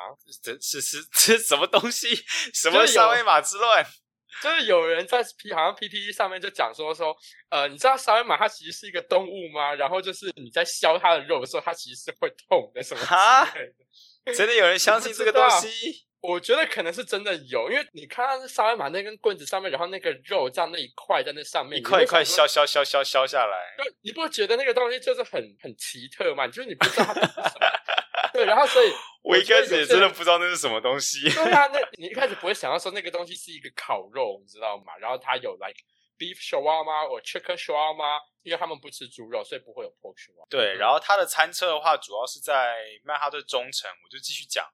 [0.42, 2.14] 这是是这是什么东西？
[2.54, 3.84] 什么沙威玛之乱？
[4.40, 7.16] 就是有人在 P 好像 PTT 上面就讲说说，
[7.48, 9.74] 呃，你知道沙威玛它其实是一个动物吗？
[9.74, 14.34] 然后就是你在削它的肉的时候，它其实是会痛的什么哈之类的。
[14.34, 16.06] 真的有人相信这个东西？
[16.20, 22.46] 我觉得可能是真的有，因为你看到那沙威玛那根棍子上面，然后那个肉这样那一块在那上面，一块一块削。
[22.46, 23.74] 削削削削削下来。
[23.76, 26.46] 对，你不觉得那个东西就是很很奇特吗？
[26.48, 28.30] 就是你不知道它是什么。
[28.32, 31.30] 对，然后所以 我一开始也真的不知道那是什么东西。
[31.30, 34.96] 对啊，那你一开始不会想到说那个东西是一个烤肉，你知道吗？
[35.00, 35.78] 然后它有 like
[36.18, 40.48] beef shawarma 或 chicken shawarma，因为他们不吃猪肉，所以不会有 pork shawarma。
[40.50, 44.66] 对，然后它的餐车的话，主要是在曼哈顿中城，我就继续讲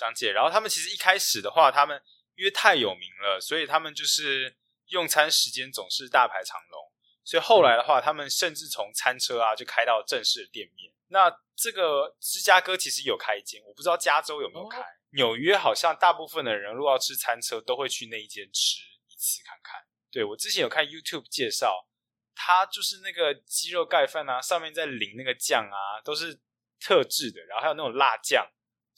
[0.00, 0.32] 讲解。
[0.32, 2.00] 然后他们其实一开始的话，他们
[2.36, 6.90] 因为太有名了，所以他们就是用餐时间总是大排长龙。
[7.22, 10.90] 所以后来的话，他们甚至从餐车啊就开到正式的店面。
[11.08, 14.80] 那这个芝加哥其实有开一间，我不知道加州有没有开。
[15.12, 19.82] 纽约好像大部分的人如果要吃餐车，都会去那一间吃一次看看。
[20.10, 21.86] 对我之前有看 YouTube 介绍，
[22.34, 26.40] 它就是那个鸡肉盖饭啊，上面在淋那个酱啊，都是
[26.80, 28.48] 特制的，然后还有那种辣酱，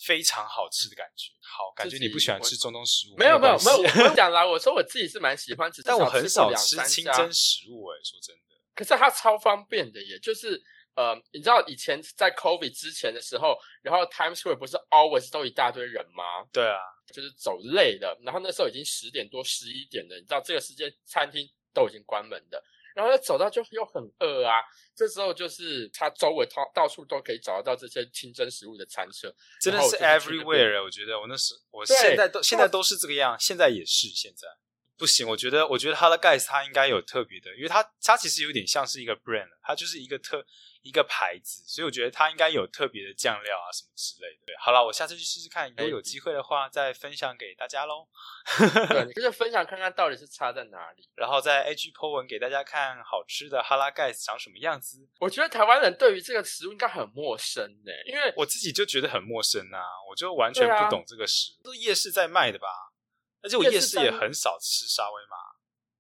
[0.05, 1.33] 非常好吃的感觉。
[1.41, 4.47] 好，感觉你不喜欢吃中东食物，没有没有没有，我 讲啦。
[4.47, 8.43] 我说我自己是蛮喜欢吃，但我很少吃清真食物诶、说真的。
[8.75, 10.61] 可是它超方便的耶，就是
[10.97, 16.25] 呃，你知道以前在 COVID 之前的时候，然后 Times Square 不是 always 都一大堆人吗？
[16.53, 16.79] 对啊，
[17.13, 22.63] 就是走累了，然后那时候已经十点多、十一点了，你知道这个时间餐厅都已经关门的，
[22.95, 24.63] 然后又走到就又很饿啊，
[24.95, 30.81] 这时候就是它周围到到处都可以找得到这些清真食物的餐车，真的是 everywhere 欸。
[30.81, 34.47] 我觉得我那时我现在都现在都是这个样，现在也是现在。
[34.99, 40.47] 不行，我觉得，我觉得它的盖斯它应该有特别的，因为它它其实有点像是一个 brand，它就是一个特
[40.83, 44.47] 一个牌子，所以我觉得它应该有特别的酱料啊什么之类的。
[44.47, 48.09] 对，好了，我下次去试试看，如果有机会的话再分享给大家喽。
[49.15, 55.09] 就是分享看看到底是差在哪里，然后在 A G 破文给大家看好吃的哈拉盖斯长什么样子。
[55.21, 62.67] 我觉得台湾人对于这个食物应该很陌生呢，因为我自己就觉得很陌生啊，我就完全不懂这个食物，都夜市在卖的吧？
[63.43, 65.37] 而且我夜市也很少吃沙威玛，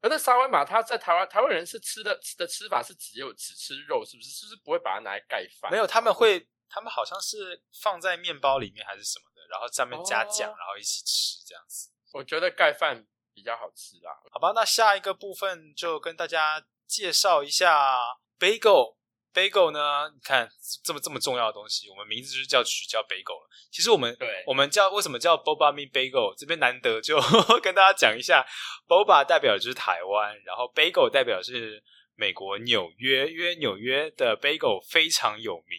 [0.03, 4.29] 而那沙威玛，它在台湾台湾人是吃的的吃法是只有只吃肉，是不是？
[4.31, 5.71] 是不是不会把它拿来盖饭？
[5.71, 11.89] 没有，他们会，他们好像是放在面包里面还是什么的，然后上面加酱，然后一起吃这样子。
[12.13, 14.11] 我觉得盖饭比较好吃啦。
[14.33, 17.97] 好吧，那下一个部分就跟大家介绍一下
[18.39, 18.97] bagel。
[19.33, 20.11] Bagel 呢？
[20.15, 20.49] 你看
[20.85, 23.49] 这么这么重要的东西，我们名字就是叫取叫 bagel 了。
[23.71, 26.35] 其实我们对，我们叫为什么叫 boba me bagel？
[26.37, 27.19] 这边难得就
[27.63, 28.47] 跟大家讲一下
[28.87, 31.83] ，boba 代表就是台湾，然后 bagel 代表是
[32.15, 35.79] 美国纽约，因为纽约的 bagel 非常有名，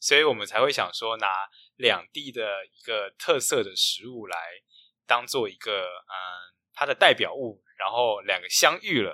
[0.00, 1.26] 所以我们才会想说拿
[1.76, 4.36] 两地的一个特色的食物来
[5.06, 6.14] 当做一个嗯
[6.74, 9.12] 它的代表物，然后两个相遇了。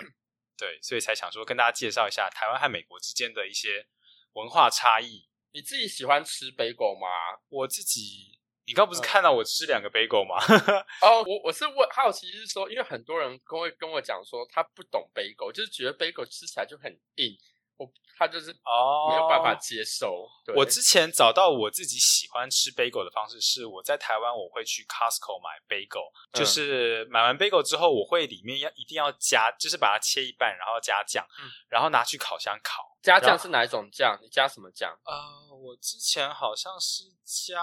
[0.64, 3.86] 对，所以才想说跟大家介绍一下台湾和美国之间的一些
[4.32, 5.28] 文化差异。
[5.52, 7.06] 你自己喜欢吃北狗吗？
[7.50, 10.36] 我自己，你刚不是看到我吃两个北狗吗？
[11.04, 17.36] 哦，我我是问好奇是说，因为很多人跟会跟我讲说他不懂北狗，就是觉得北狗吃起来就很硬。
[17.76, 20.28] 我他就是哦没有办法接受。
[20.54, 31.26] 我之前找到我自己喜欢吃 bagel 的方式是，我在台湾我会去 Costco 买 bagel，就是买完 bagel 之后，我会里面要一定要加，就是把它切一半，然后加酱，
[31.68, 32.82] 然后拿去烤箱烤。
[33.02, 34.18] 加酱是哪一种酱？
[34.22, 34.90] 你加什么酱？
[35.04, 37.60] 呃，我之前好像是加，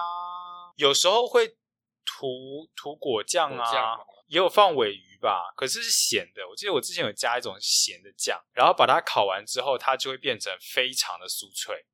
[0.76, 1.56] 有时候会
[2.12, 3.98] 涂涂果酱啊。
[4.28, 6.48] 也有放尾鱼吧，可是是咸的。
[6.48, 11.84] 我记得我之前有加一种咸的酱，然后把它烤完之后，它就会变成非常的酥脆。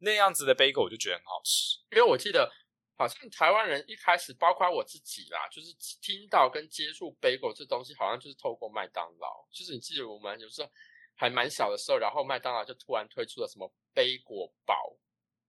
[0.00, 1.78] 那样子的 bagel 我就觉得很好吃。
[1.90, 2.52] 因为我记得
[2.98, 9.46] 好像台湾人一开始，包括我自己啦，就是听到跟接触 bagel 这东西，好像就是透过麦当劳。
[9.50, 10.68] 就是你记得我们有时候
[11.14, 14.94] 还蛮小的时候，然后麦当劳就突然推出了什么杯果堡，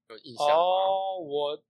[0.07, 0.53] 有印象吗？
[0.53, 1.61] 哦，我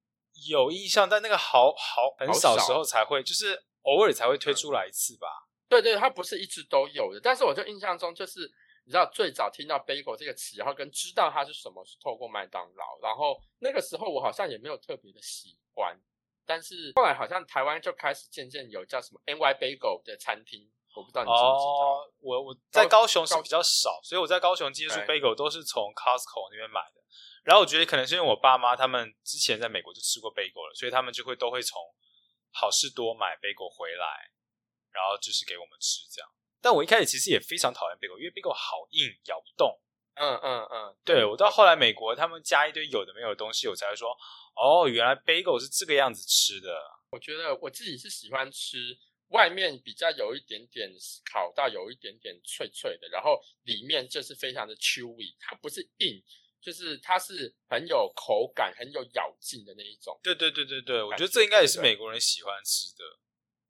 [0.48, 3.64] 有印象，但那个好好很少时候才会，就是。
[3.88, 5.48] 偶尔才会推出来一次吧。
[5.70, 7.22] 对对，它不是一直都有的。
[7.24, 8.42] 但是我就印象中，就是
[8.84, 13.00] 你知道最早听到 bagel 这个词，然后跟知道它是什么，是透过麦当劳。
[13.02, 15.98] 然后那个时候我好像也没有特别的喜欢。
[16.46, 22.10] 但是后来好像台湾就开始渐渐有叫什么 NY Bagel 的餐厅，我不知道你知不知道。
[22.20, 27.02] 我我在高雄是比较少，所以我在高雄接触 bagel 都是从 Costco 那边买的。
[27.44, 31.80] 然后我觉得可能是因为我爸妈他们之前在美国就吃过 bagel 了，所以他们就会都会从。
[32.50, 34.32] 好事多买贝果回来，
[34.90, 36.28] 然后就是给我们吃这样。
[36.60, 39.80] 但我一开始其实也非常讨厌贝果，因为贝果好硬，咬不动。
[40.16, 44.10] 嗯嗯嗯，对我到后来美国他们加一堆有的没有的东西，我才会说
[44.56, 46.82] 哦，原来贝果是这个样子吃的。
[47.12, 48.98] 我觉得我自己是喜欢吃
[49.30, 50.92] 外面比较有一点点
[51.32, 56.24] 烤到有一点点脆脆的，然后里面就是非常的 chewy，它不是硬。
[56.60, 60.20] 就是它是很有口感、很有咬劲的那一种。
[60.22, 63.04] 对对对对对，我觉得这应该也是美国人喜欢吃的。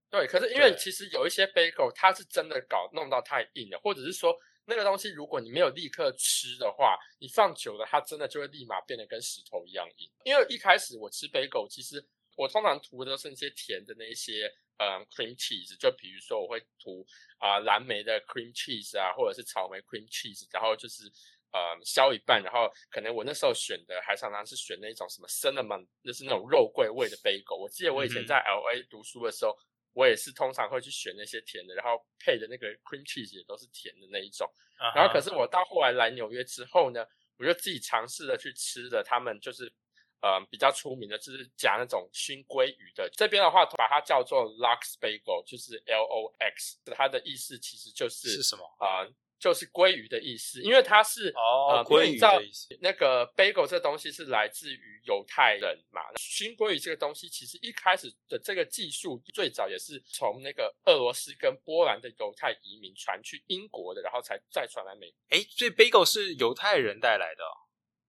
[0.10, 10.10] 对，可是因为其实有一些 bagel，它是真的搞弄到太硬了，或者是说那个东西如果你没有立刻吃的话，你放久了，它真的就会立马变得跟石头一样硬。
[10.24, 12.04] 因为一开始我吃 bagel，其实
[12.36, 17.06] 我通常涂的都是那些甜的那些，嗯，cream cheese，就比如说我会涂
[17.40, 21.12] 啊蓝莓的 cream cheese 啊，或者是草莓 cream cheese，然后就是。
[21.54, 27.56] 呃，削一半，然后可能我那时候选的还常常是选那种什么 cinnamon，就是那种肉桂味的 bagel。
[27.56, 29.58] 我记得我以前在 L A 读书的时候，
[29.94, 34.46] 我也是通常会去选那些甜的，然后配的那个 cream cheese 也都是甜的那一种。
[34.94, 37.04] 然后可是我到后来来纽约之后呢，
[37.38, 39.74] 我就自己尝试的去吃的，他们就是
[40.21, 43.10] 呃比较出名的，就是夹那种熏鲑鱼的。
[43.13, 49.08] 这边的话把它叫做 Lux Bagel，就是 L O X，它的意思其实就是是什么啊？
[49.39, 52.75] 就是鲑鱼的意思，因为它是哦，鲑鱼的意思。
[52.82, 56.01] 那个 bagel 这东西是来自于犹太人嘛？
[56.19, 65.13] 熏鲑鱼这个东西，其实一开始的这个技术最早也是从那个俄罗斯跟波兰的犹太移民传去英国的，然后才再传来美。
[65.30, 67.43] 哎，所以 bagel 是犹太人带来的。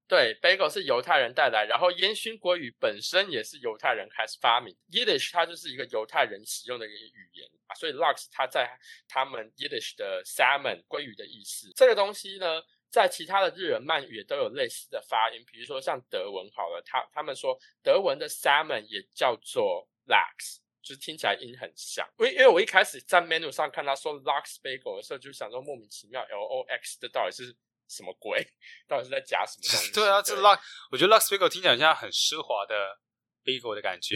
[0.08, 4.74] 对，bagel 是犹太人带来，然后烟熏鲑鱼本身也是犹太人开始发明。
[4.90, 8.66] Yiddish 它就是一个犹太人使用的一个语言啊，所以 Lux 它在
[9.06, 11.70] 他们 Yiddish 的 salmon 鲑鱼的意思。
[11.76, 22.08] 这个东西呢，在其他的日文鳗语也都有类似的发音，比如说像德文好了，他他们说德文的 salmon 也叫做 Lux，就是听起来音很像。
[22.18, 27.54] 因为因为我一开始在 menu 上看他说 Lux Bagel 的时候，就想说莫名其妙 L O X 这到底是
[27.88, 28.46] 什么鬼？
[28.86, 29.92] 到底是在夹什么东西？
[29.94, 30.58] 对啊，这 Lux
[30.90, 32.74] 我觉得 Lux Bagel 听起来像很奢华的
[33.44, 34.14] bagel 的感觉。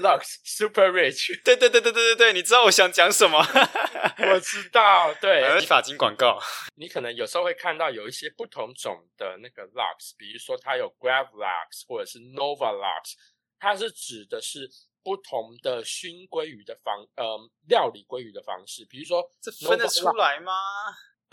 [0.00, 3.38] Lux Super Rich， 对对对对对对对，你知道我想讲什么？
[3.38, 6.40] 我 知道，对，洗发精广告。
[6.76, 13.12] 你可能有时候会看到有一些不同种的那个 Lux，比如说它有 Grav Lux 或者是 Nova Lux，
[13.58, 14.68] 它是指的是
[15.02, 18.86] 不同的熏鲑鱼的方，呃，料理鲑鱼的方式。
[18.88, 20.52] 比如说，这分得出来吗？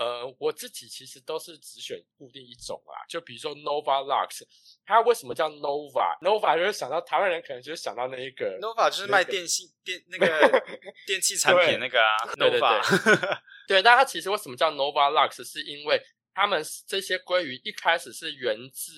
[0.02, 4.42] 呃，我自己其实都是只选固定一种啦，就比如说 Nova Lux，
[4.84, 10.64] 它为什么叫 Nova？Nova 就是想到台湾人可能就是想到那一个 Nova 就是卖电信电那个
[11.06, 12.82] 电器 产品那个啊，Nova
[13.70, 15.44] 对，但它其实为什么叫 Nova Lux？
[15.44, 16.02] 是因为
[16.34, 18.92] 他们这些鲑鱼一开始是源自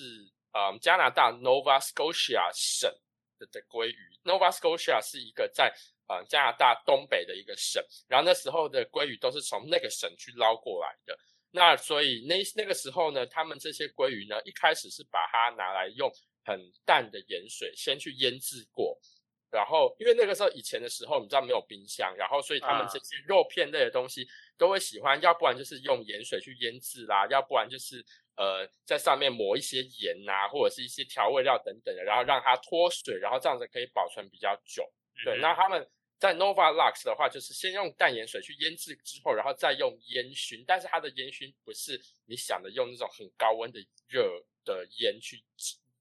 [0.54, 2.90] 呃加拿大 Nova Scotia 省
[3.44, 3.96] 的的鲑鱼。
[4.24, 5.72] Nova Scotia 是一个在
[6.08, 11.18] 呃加拿大东北的一个省，然后那时候的鲑鱼都是从那个省去捞过来的。
[11.50, 16.10] 那所以那那个时候呢，他们这些鲑鱼呢，一开始是把它拿来用
[16.44, 18.98] 很淡的盐水先去腌制过。
[19.50, 24.26] 然后，因为那个时候以前的时候，你知道没有冰箱，然后所以他们这些肉片类的东西
[24.58, 28.04] 都会喜欢，要不然就是用盐水去腌制啦，要不然就是
[28.36, 34.84] 呃在上面抹一些盐啊，或者是一些调味料等等的，然后让它脱水，然后这样子可以保存比较久。
[35.24, 45.42] 对，那他们在 Nova Lux 的话，就是先用淡盐水去腌制之后，然后再用烟熏，但是它的烟熏不是你想的用那种很高温的热的烟去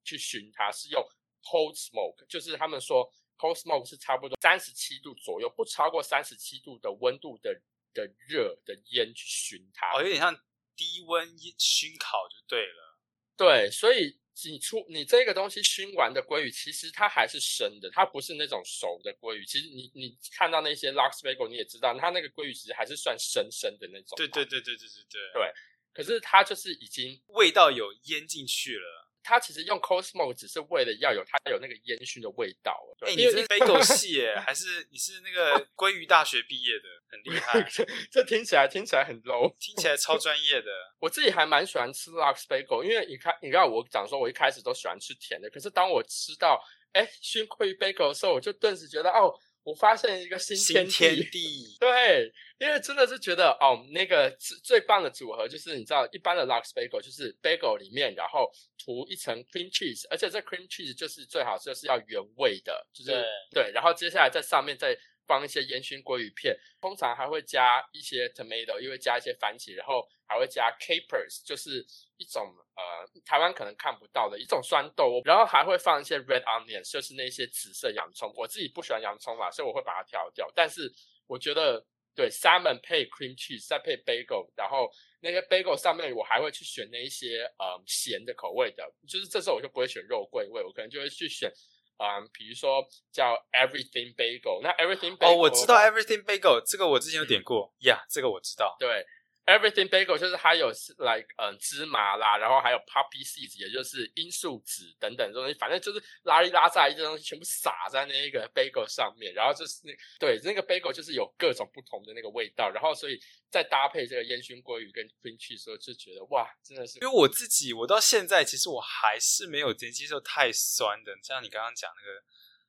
[0.04, 1.04] 去熏它，是用
[1.44, 3.12] cold smoke，就是他们说。
[3.36, 7.54] Cold smoke 是差不多三十七度左右，不超过三十七度的温度的
[7.92, 9.98] 的热的烟去熏它。
[9.98, 10.34] 哦，有点像
[10.76, 12.98] 低温熏烤就对了。
[13.36, 19.46] 对，所以你出你这个东西熏完的鲑鱼，其实它还是生的，它不是那种熟的鲑鱼。
[19.46, 24.16] 其实你你看到那些 Lux Bagel，你也知道，它那个鲑鱼其实还是算生生的那种。
[24.16, 25.22] 对对对对对对对。
[25.34, 25.54] 对，
[25.94, 29.03] 可是它就是已经味道有腌进去了。
[29.24, 32.78] 它其实用 cold smoke 只是为了要有它有那个烟熏的味道。
[33.02, 36.84] 哎，你是 bagel 系耶， 还是你是那个鲑鱼大学毕业的？
[37.10, 37.66] 很厉害。
[38.12, 40.72] 这听起来听起来很 low， 听起来超专业的。
[41.00, 49.34] 我自己还蛮喜欢吃 Lux Bagel，因为你看，你看我讲说，我一开始都喜欢吃甜的，可是当我吃到哎熏鲑鱼 bagel 的时候，我就顿时觉得哦。
[49.64, 50.86] 我发现一个新天
[51.32, 63.12] 地，对，因为真的是觉得哦，那个最最棒的组合就是你知道，一般的 Lux Bagel 就是 Bagel 里面，然后涂一层 cream cheese，而且这 cream cheese 就是最好就是要原味的，就是
[63.52, 71.86] 对，然后接下来在上面再放一些烟熏鲑鱼片，通常还会加一些 tomato，因为加一些番茄，然后还会加 capers，就是
[72.18, 72.44] 一种
[72.76, 78.34] 呃台湾可能看不到的一种酸豆，然后还会放一些 red onions，就是那些紫色洋葱。
[78.36, 80.52] 我自己不喜欢洋葱嘛，所以我会把它挑掉。
[80.56, 80.92] 但是
[81.28, 84.90] 我觉得对 salmon 配 cream cheese 再配 bagel，然后
[85.22, 91.52] 那些 bagel 上面我还会去选那一些呃咸的口味的，就是这时候我就不会选肉桂味，我可能就会去选。
[91.98, 98.76] 嗯，比如说叫 Everything Bagel，那 Everything Bagel 哦，我知道 Everything Bagel 这个我之前有点过呀，这个我知道。
[98.80, 99.06] 对
[99.46, 117.00] ，Everything Bagel 就是它有 like 嗯芝麻啦，然后还有 poppy seeds，也就是罂粟籽等等东西，反正就是拉里拉扎一些东西全部撒在那一个 bagel 上面，然后就是那对那个 bagel 就是有各种不同的那个味道，然后所以再搭配这个烟熏鲑鱼跟 cream cheese 时候，就觉得哇，真的是。
[117.00, 122.24] 因为我自己我到现在其实我还是没有能接受太酸的，像你刚刚讲那个。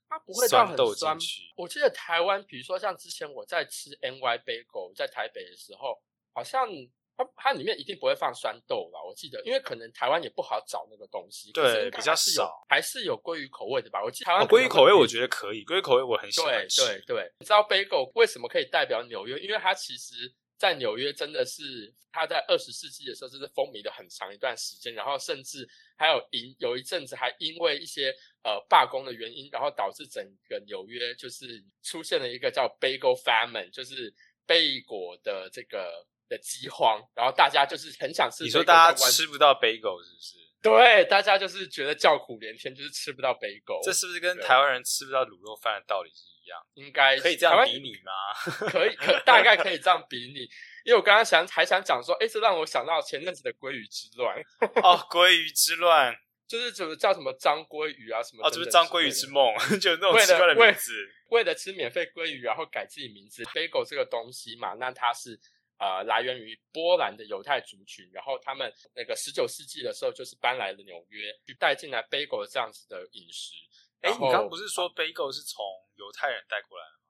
[0.07, 1.17] 它不会到很酸。
[1.57, 6.01] 我记得台湾，比如说像之前我在吃 NY Bagel 在台北的时候，
[6.35, 6.69] 好像
[7.17, 9.03] 它它里面一定不会放酸豆吧。
[9.03, 14.03] 我记得，因为可能台湾也不好找那个东西，对，比较少，还是有鲑鱼口味的吧？
[14.05, 16.85] 我记得台湾鲑鱼口味，我觉得可以，鲑鱼口味我很喜欢吃。
[16.85, 19.39] 对对对，你知道 Bagel 为什么可以代表纽约？
[19.39, 20.35] 因为它其实。
[20.57, 34.15] 在纽约真的是，它在二十世纪的时候就是风靡了很长一段时间，然后甚至还有因有一阵子还因为一些呃罢工的原因，然后导致整个纽约就是出现了一个叫 Bagel Famine，就是
[34.47, 38.45] 贝果的这个的饥荒，然后大家就是很想吃。
[38.45, 40.37] 你说大家吃不到 Bagel 是不是？
[40.63, 43.85] 对，大家就是觉得叫苦连天，就是吃不到 Bagel。
[43.85, 46.59] 这是不是跟台湾人吃不到卤肉饭的道理是一样？
[46.73, 48.11] 应该可以这样比拟吗？
[48.71, 50.49] 可以，可大概可以这样比拟。
[50.85, 54.39] 因为我刚刚想还想讲说，哎，这让我想到前阵子的鲑鱼之乱。
[54.83, 56.17] 哦，鲑鱼之乱
[56.49, 58.47] 就是怎么叫什么张鲑鱼啊什么？
[58.47, 60.93] 哦，就是张鲑鱼之梦， 就那种奇怪的名字。
[61.29, 63.43] 为了吃免费鲑鱼，然后改自己名字。
[63.45, 65.39] Bagel 这个东西嘛，那它是
[65.79, 73.55] 呃来源于波兰的犹太族群，然后他们那个十九世纪的时候就是搬来了纽约，去带进来 Bagel 这样子的饮食。
[74.01, 75.65] 哎，你刚不是说 bagel 是从
[75.97, 77.05] 犹太人带过来的吗？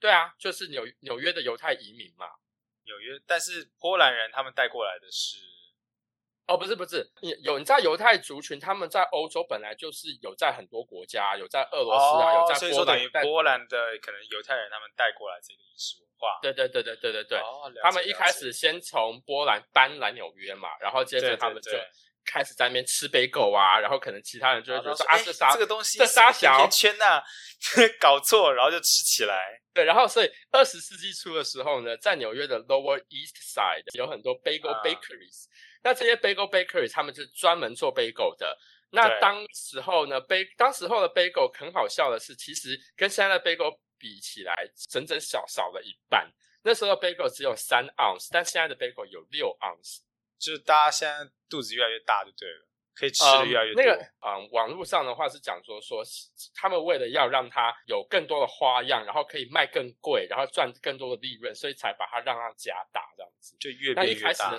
[0.00, 2.26] 对啊，就是纽纽约的犹太移民嘛。
[2.84, 5.38] 纽约，但是波兰人他们带过来的是
[6.46, 16.38] 哦，不是不是，你有你知道犹太族群他们在欧洲本来就是有在很多国家，有在俄罗斯啊，有哦，在所以等于波兰波兰的可能犹太人他们带过来这个饮食文化。
[16.42, 21.70] 对对对对对对对，哦，他们一开始先从波兰搬来纽约嘛，然后接着他们就
[22.24, 27.22] 开始在那边吃杯狗啊，然后可能其他人就会觉得说啊，这啥这个东西这沙小圈呐，
[28.00, 29.60] 搞错，然后就吃起来。
[29.72, 35.46] 对，然后所以二十世纪初的时候呢，在纽约的 Lower East Side 有很多 bagel 啊 bakeries，、
[35.82, 38.58] 那这些 bagel bakeries 他们是专门做 bagel 的。
[38.90, 44.54] 那对当时候呢，bag 当时候的 bagel 很好笑的是，其实跟现在的 bagel 比起来，
[44.90, 46.30] 整整少少了一半。
[46.62, 50.02] 那时候的 bagel 只有三盎司，但现在的 bagel 有六盎司。
[50.38, 52.66] 就是大家现在肚子越来越大，就对了，
[52.96, 53.80] 可以吃的越来越多。
[53.80, 56.02] 嗯、那个嗯，网络上的话是讲说说，
[56.54, 63.56] 他们为了要让它有更多的花样，然后可以卖更贵，然后赚更多的利润，所以才把它让它加大这样子。
[63.60, 64.58] 就越那变越大一开始的。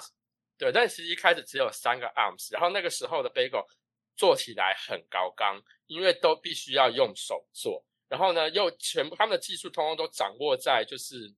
[0.63, 3.65] 对，但其实一开始只有三个 arms，然后那个时候的 bagel
[4.15, 11.29] 做起来很高纲，因为都必须要用手做，然后呢又全部他们的技术通通都掌握在就是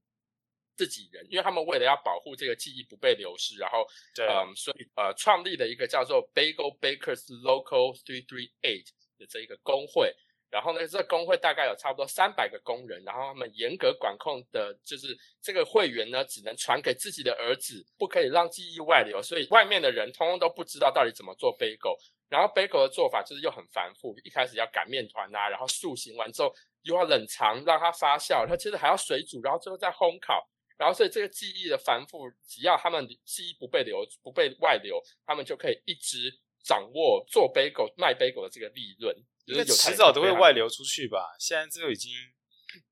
[0.75, 10.15] 自己人，因为他们为了要保护这个记忆不被流失，然后对，嗯，所以呃，创立了一个叫做 Bagel Bakers Local Three Three Eight 的这一个工会。
[10.49, 21.97] 然后呢，这个工会大概有差不多三百个工人，然后他们严格管控的，就是这个会员呢，只能传给自己的儿子，不可以让记忆外流，所以外面的人通通都不知道到底怎么做 bagel。
[22.29, 30.47] 然后 bagel 的做法就是又很繁复，一开始要擀面团啊，然后塑形完之后又要冷藏让它发酵，然后接着还要水煮，然后最后再烘烤。
[30.77, 36.29] 然后，所以这个记忆的繁复，只要他们记忆不被流、不被外流，他们就可以一直
[36.65, 39.15] 掌握做 bagel、卖杯狗的这个利润。
[39.45, 41.35] 应该迟早都会外流出去吧？
[41.39, 42.11] 现在这个已经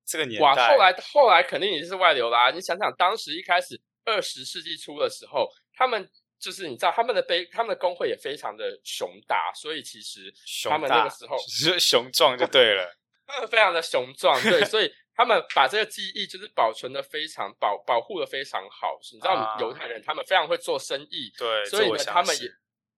[0.06, 10.34] 这个年代，哇，后来后来肯定也是外流啦、你想想，当时一开始二十世纪初的时候，他们就是你知道他们的杯，他们的工会也非常的雄大，所以其实
[10.70, 12.96] 他们那个时候是雄壮就对了，
[13.50, 19.00] 非常的雄壮，对， 所以他们把这个记忆就是保存的非常保保护的非常好。
[19.12, 22.50] 你知道啊犹太人他们非常会做生意，对，所以他们也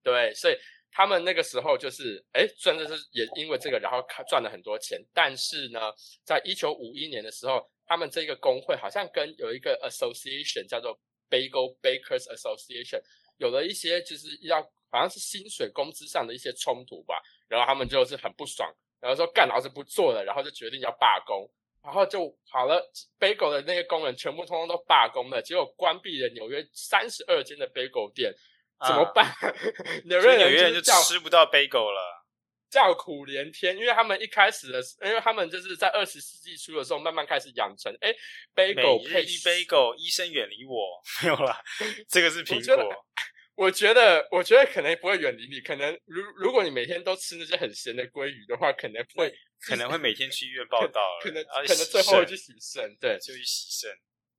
[0.03, 0.57] 对，所以
[0.97, 4.97] 他们那个时候就是，哎，真的是也因为这个，然后赚了很多钱。
[5.13, 5.91] 但是呢，
[6.23, 10.97] 在一九五一年的时候，他们这个工会好像跟有一个 association 叫做
[11.29, 13.01] Bagel Bakers Association
[13.35, 21.45] 有了一些就是要好像是薪水工资上的一些冲突吧，然后他们就是很不爽，然后说干老子不做了，然后就决定要罢工。
[21.83, 22.81] 然后就好了
[23.19, 28.33] ，bagel 的那些工人全部通通都罢工了，结果关闭了纽约三十二间的 bagel 店，
[28.85, 29.31] 怎么办？
[30.05, 32.25] 纽约纽约人就吃不到 bagel 了。
[32.67, 38.13] 叫苦连天，因为他们一开始的，因为他们就是在二十世纪初的时候慢慢开始养成，哎
[38.53, 41.57] ，bagel 配每日一 bagel，医生远离我， 没有啦，
[42.09, 43.05] 这个是 苹果。
[43.55, 53.17] 我觉得，我觉得可能不会远离你，可能如如果你每天都吃那些很咸的鲑鱼的话，可能会可能会每天去医院报道，可能可能最后去洗肾，对。
[53.19, 53.89] 就去洗肾。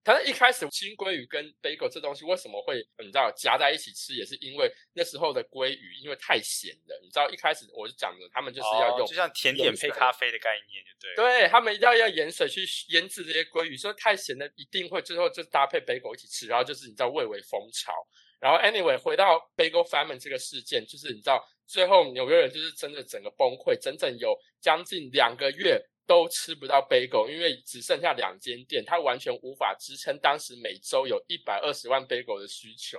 [0.06, 11.16] 但是一开始青鲑鱼跟 bagel 这东西为什么会你知道夹在一起吃，也是因为那时候的鲑鱼因为太咸了，你知道一开始我就讲了，他们就是要用哦就像甜点配咖啡的概念，就对了。
[11.16, 17.92] 对他们一定要用盐水去腌制这些鲑鱼，说太咸的一定会最后就搭配 bagel 一起吃，然后就是你知道蔚为风潮。
[18.38, 32.98] 然后 anyway 回到 bagel famine 这个事件，就是你知道最后纽约人就是真的整个崩溃，整整有将近两个月都吃不到 bagel，因为只剩下两间店，它完全无法支撑当时每周有一百二十万 bagel 的需求。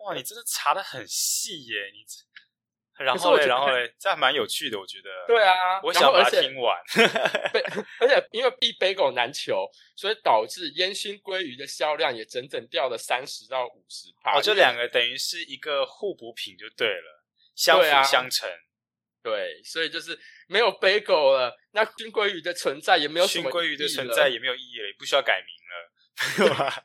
[0.00, 1.90] 哇，你真的查的很细耶！
[1.92, 2.24] 你这，
[3.04, 5.10] 然后然后嘞，这还蛮有趣的，我觉得。
[5.26, 6.80] 对啊，我想而且它听完。
[7.52, 7.60] 被，
[8.00, 14.38] 而且因为一杯狗难求，所以导致烟熏鲑鱼的销量也整整掉了三十到五十趴。
[14.38, 17.24] 哦，这两个等于是一个互补品就对了，
[17.54, 18.48] 相辅相成。
[19.24, 20.16] 对，所以就是
[20.48, 25.90] 没有 bagel 了，那金鲑鱼的存在也没有什么熏鲑鱼的意义了存在也没有意义了，也不需要改名了，
[26.38, 26.84] 没有啊。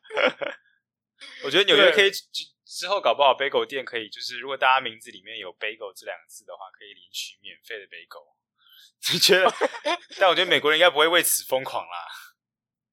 [1.44, 2.24] 我觉得纽约可以之
[2.66, 8.34] 之后搞不好 bagel 店可以，就是如果大家名字里面有 bagel 这两个字的话，可以领取免费的 bagel。
[9.12, 9.54] 你觉得？
[10.18, 12.08] 但我觉得美国人应该不会为此疯狂啦。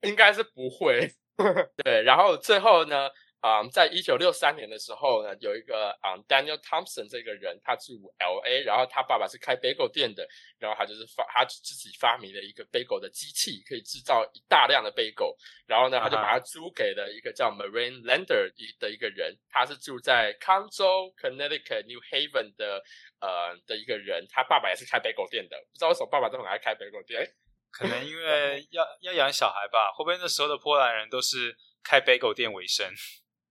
[0.02, 1.14] 应该是不会。
[1.84, 3.10] 对，然后最后呢，
[3.46, 10.26] 啊、在一九六三年的时候呢，有一个啊、Daniel Thompson 这个人，他住 L A，然后他爸爸是开 bagel 店的，
[10.58, 22.82] 然后他就是发他自己发明了一个 bagel 的机器，可以制造一大量的 bagel，然后呢，他就把它租给了一个叫 Marine Lander 的一个人，他是住在康州 Connecticut New Haven 的
[23.20, 27.24] 呃的一个人，他爸爸也是开 bagel 店的，不知道为什么爸爸都很爱开 bagel 店。
[27.70, 32.90] 可能因为要要养小孩吧，会不会那时候的波兰人都是开 bagel 店为生？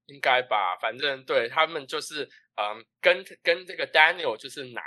[0.08, 4.82] 应该吧，反正对他们就是嗯，跟跟这个 Daniel 就是拿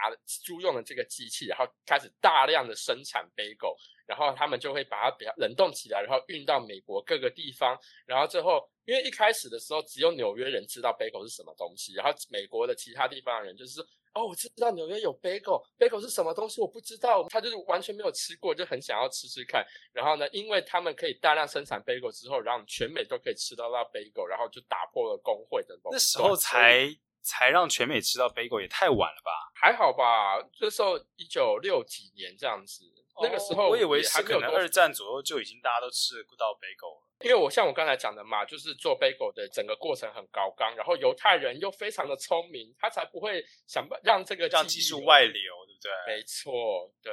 [0.45, 13.85] 租用的这个机器，然后开始大量的生产 bagel，然后他们就会把它比较冷冻起来，然后运到美国各个地方，然后最后因为一开始的时候只有纽约人知道 bagel 是什么东西，然后美国的其他地方的人就是说。
[14.15, 19.65] 哦，我知道纽约有 bagel，bagel 是什么东西我不知道，他就是完全没有吃过，就很想要吃吃看。
[19.93, 25.93] 然后呢，因为他们可以大量生产 bagel 之后，然后全美都可以吃到那 bagel，然后就打破了工会的垄断。
[25.93, 26.89] 那时候才
[27.23, 29.31] 才让全美吃到 bagel，也太晚了吧？
[29.55, 30.39] 还好吧？
[30.61, 32.85] 那时候一九六几年这样子，
[33.23, 37.05] 那个时候哦我以为也还没有多是可能二战左右就已经大家都吃不到 bagel 了。
[37.25, 45.23] 因为我像我刚才讲的嘛，就是做 bagel 的整个过程很高纲，然后犹太人又非常的聪明，他才不会想办让这个技术外。
[45.25, 46.15] 流，对不对？
[46.15, 47.13] 没错，对，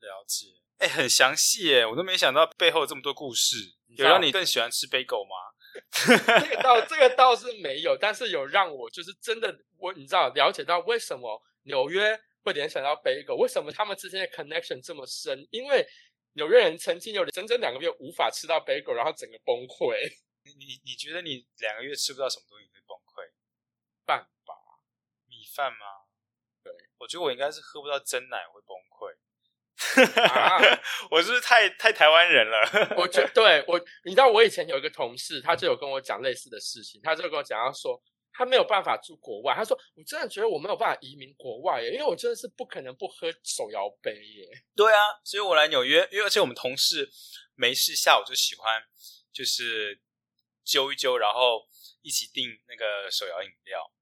[0.00, 0.48] 了解。
[0.78, 3.56] 哎，很详细耶，我都没想到背后这么多故事。
[3.96, 5.54] 有让你更喜欢吃 bagel 吗？
[5.90, 15.46] 这个倒这个倒是没有，但是有让我就是真的我你知道了解到为什么纽约会联想到 bagel，为什么他们之间的 connection 这么深？
[15.50, 15.86] 因为
[16.34, 19.98] 纽约人曾经有整整两个月无法吃到 bagel，然后整个崩溃。
[20.44, 23.28] 你你你觉得你两个月吃不到什么东西你会崩溃？
[24.04, 24.54] 办法，
[25.26, 26.08] 米饭吗？
[26.62, 29.14] 对，我觉得我应该是喝不到真奶会崩溃。
[30.22, 30.58] 啊
[31.10, 32.96] 我是不是太太台湾人了？
[32.98, 38.00] 我觉对我，你知道我以前有一个同事，他就有跟我讲类似的事情，他就跟我讲他说。
[38.30, 44.46] 他没有办法住国外，他说：“我真的觉得我没有办法移民国外耶，因为我真的是不可能不喝手摇杯耶。
[44.76, 47.10] 对啊，所以我来纽约，因为而且我们同事
[47.56, 48.80] 没事下午就喜欢
[49.32, 50.00] 就是
[50.62, 51.66] 揪一揪，然后
[52.00, 53.92] 一起订那个手摇饮料。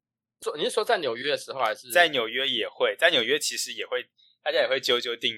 [0.42, 4.06] 说你是说在纽约的时候，还是在纽约也会，在纽约其实也会，
[4.42, 5.34] 大家也会揪揪订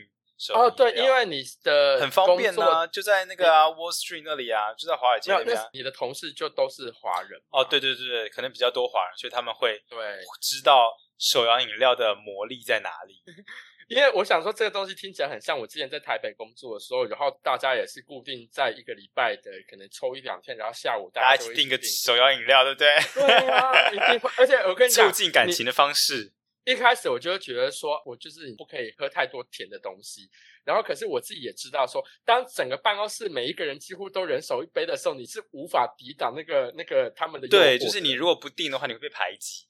[0.55, 5.69] 哦，对，因为你的很方便啊，就在那个啊 Wall Street 那里啊，就在华尔街，那边、啊。
[5.73, 9.99] 你的同事就都是华人哦，对对对对，可能比较多华人，所以他们会对，
[10.41, 13.23] 知道手摇饮料的魔力在哪里。
[13.89, 22.95] 因为我想说这个东西听起来很像我之前在台北工作的时候，然后大家也是固定在一个礼拜的可能抽一两天，然后下午大家一起订个订手摇饮料，对不对？
[23.15, 26.35] 对啊，一定会，而且我跟你讲，促进感情的方式。
[26.69, 30.29] 一开始我就会觉得说，我就是不可以喝太多甜的东西。
[30.65, 39.65] 然后，可是我自己也知道说，当整个办公室每一个人几乎都人手一杯的时候，你是无法抵挡那个那个他们的对，就是你如果不定的话，你会被排挤。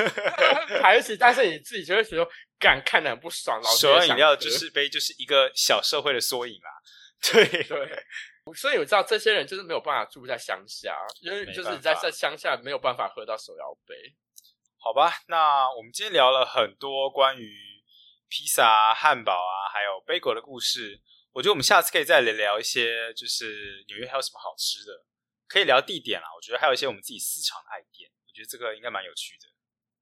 [0.82, 2.28] 排挤，但是你自己就会觉得，
[2.58, 3.58] 干看得很不爽。
[3.62, 6.68] 老师手也想喝摇饮料就是杯，就是一个小社会的缩影啊。
[7.32, 8.04] 对，对，
[8.54, 13.94] 所以我知道这些人就是没有办法住在乡下，因为就是你在在乡下没有办法喝到手摇杯。
[14.84, 17.82] 好吧，那我们今天聊了很多关于
[18.28, 21.00] 披萨、汉堡啊，还有 bagel 的故事。
[21.32, 25.06] 我觉得我们下次可以再聊聊一些，就是纽约还有什么好吃的，
[25.48, 26.28] 可以聊地点啦。
[26.36, 29.48] 我觉得还有一些我们自己私藏的爱店，我觉得这个应该蛮有趣的。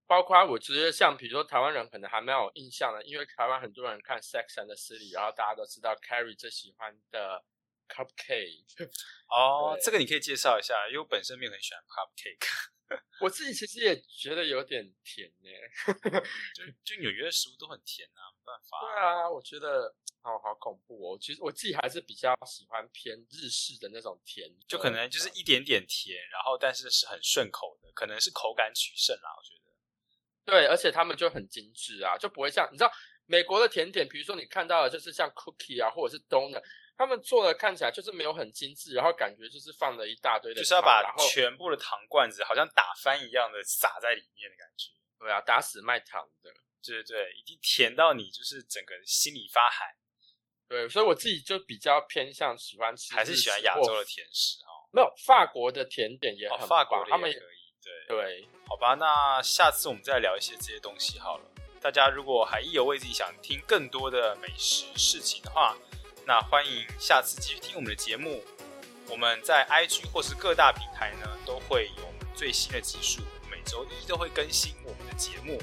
[0.05, 7.45] 包括我觉得像比如说台湾人可能还蛮有印象的，因为台湾很多人看《Sex and the City》，然后大家都知道 Carrie 最喜欢的
[7.93, 8.88] cupcake。
[9.28, 15.49] 哦，对这个你可以介绍一下，因为我本身没有很喜欢 cupcake，我 自己其实也觉得有点甜呢。
[16.55, 18.80] 就就纽约的食物都很甜啊，没办法。
[18.80, 21.18] 对啊，我觉得好好恐怖哦。
[21.20, 29.62] 其实我自己还是比较喜欢偏日式的那种甜，就可能就是一点点甜，然后但是是很顺口的，可能是口感取胜啦，我觉得。
[30.45, 32.93] 对，而且他们就很精致啊，就不会像你知道
[33.26, 36.61] 美国的甜点，比如说你看到的就是像 cookie 啊，或者是 donut，
[36.97, 44.90] 他们做的看起来就是没有很精致，然后感觉就是放了一大堆的，就是要把全部的糖罐子好像打翻一样的撒在里面的感觉。
[45.18, 46.51] 对啊，打死卖糖的。
[46.84, 49.86] 对对对，已经甜到你就是整个心里发寒，
[50.68, 54.05] 对，所以我自己就比较偏向喜欢吃，还是喜欢亚洲的。
[54.05, 54.90] 甜食哦。
[54.90, 57.72] 没有法国的甜点也哦，很法国他们的也可以。
[57.80, 61.45] 对，对好吧，那下次我们再聊一些这些东西好了。
[61.80, 65.76] 大家如果还意犹未尽，想听更多的美食事情的话，
[66.27, 68.43] 那欢迎下次继续听我们的节目。
[69.09, 73.20] 我们在 IG 或是各大平台呢，都会有我们最新的集数，
[73.51, 75.61] 每周一都会更新我们的节目。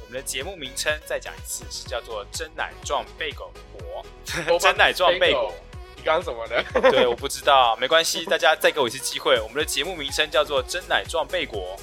[0.00, 4.06] 我们的节目名称再讲一次，是叫做“真奶撞贝狗国”，
[4.58, 6.64] 真奶撞贝果 bagel，刚什么的？
[6.90, 9.40] 对，我不知道，没关系，大家再给我一次机会。
[9.40, 11.76] 我们的节目名称叫做“真奶撞贝果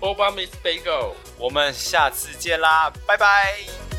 [0.00, 1.12] Boba Miss Bagel。
[1.36, 3.89] 我们下次见啦，拜拜。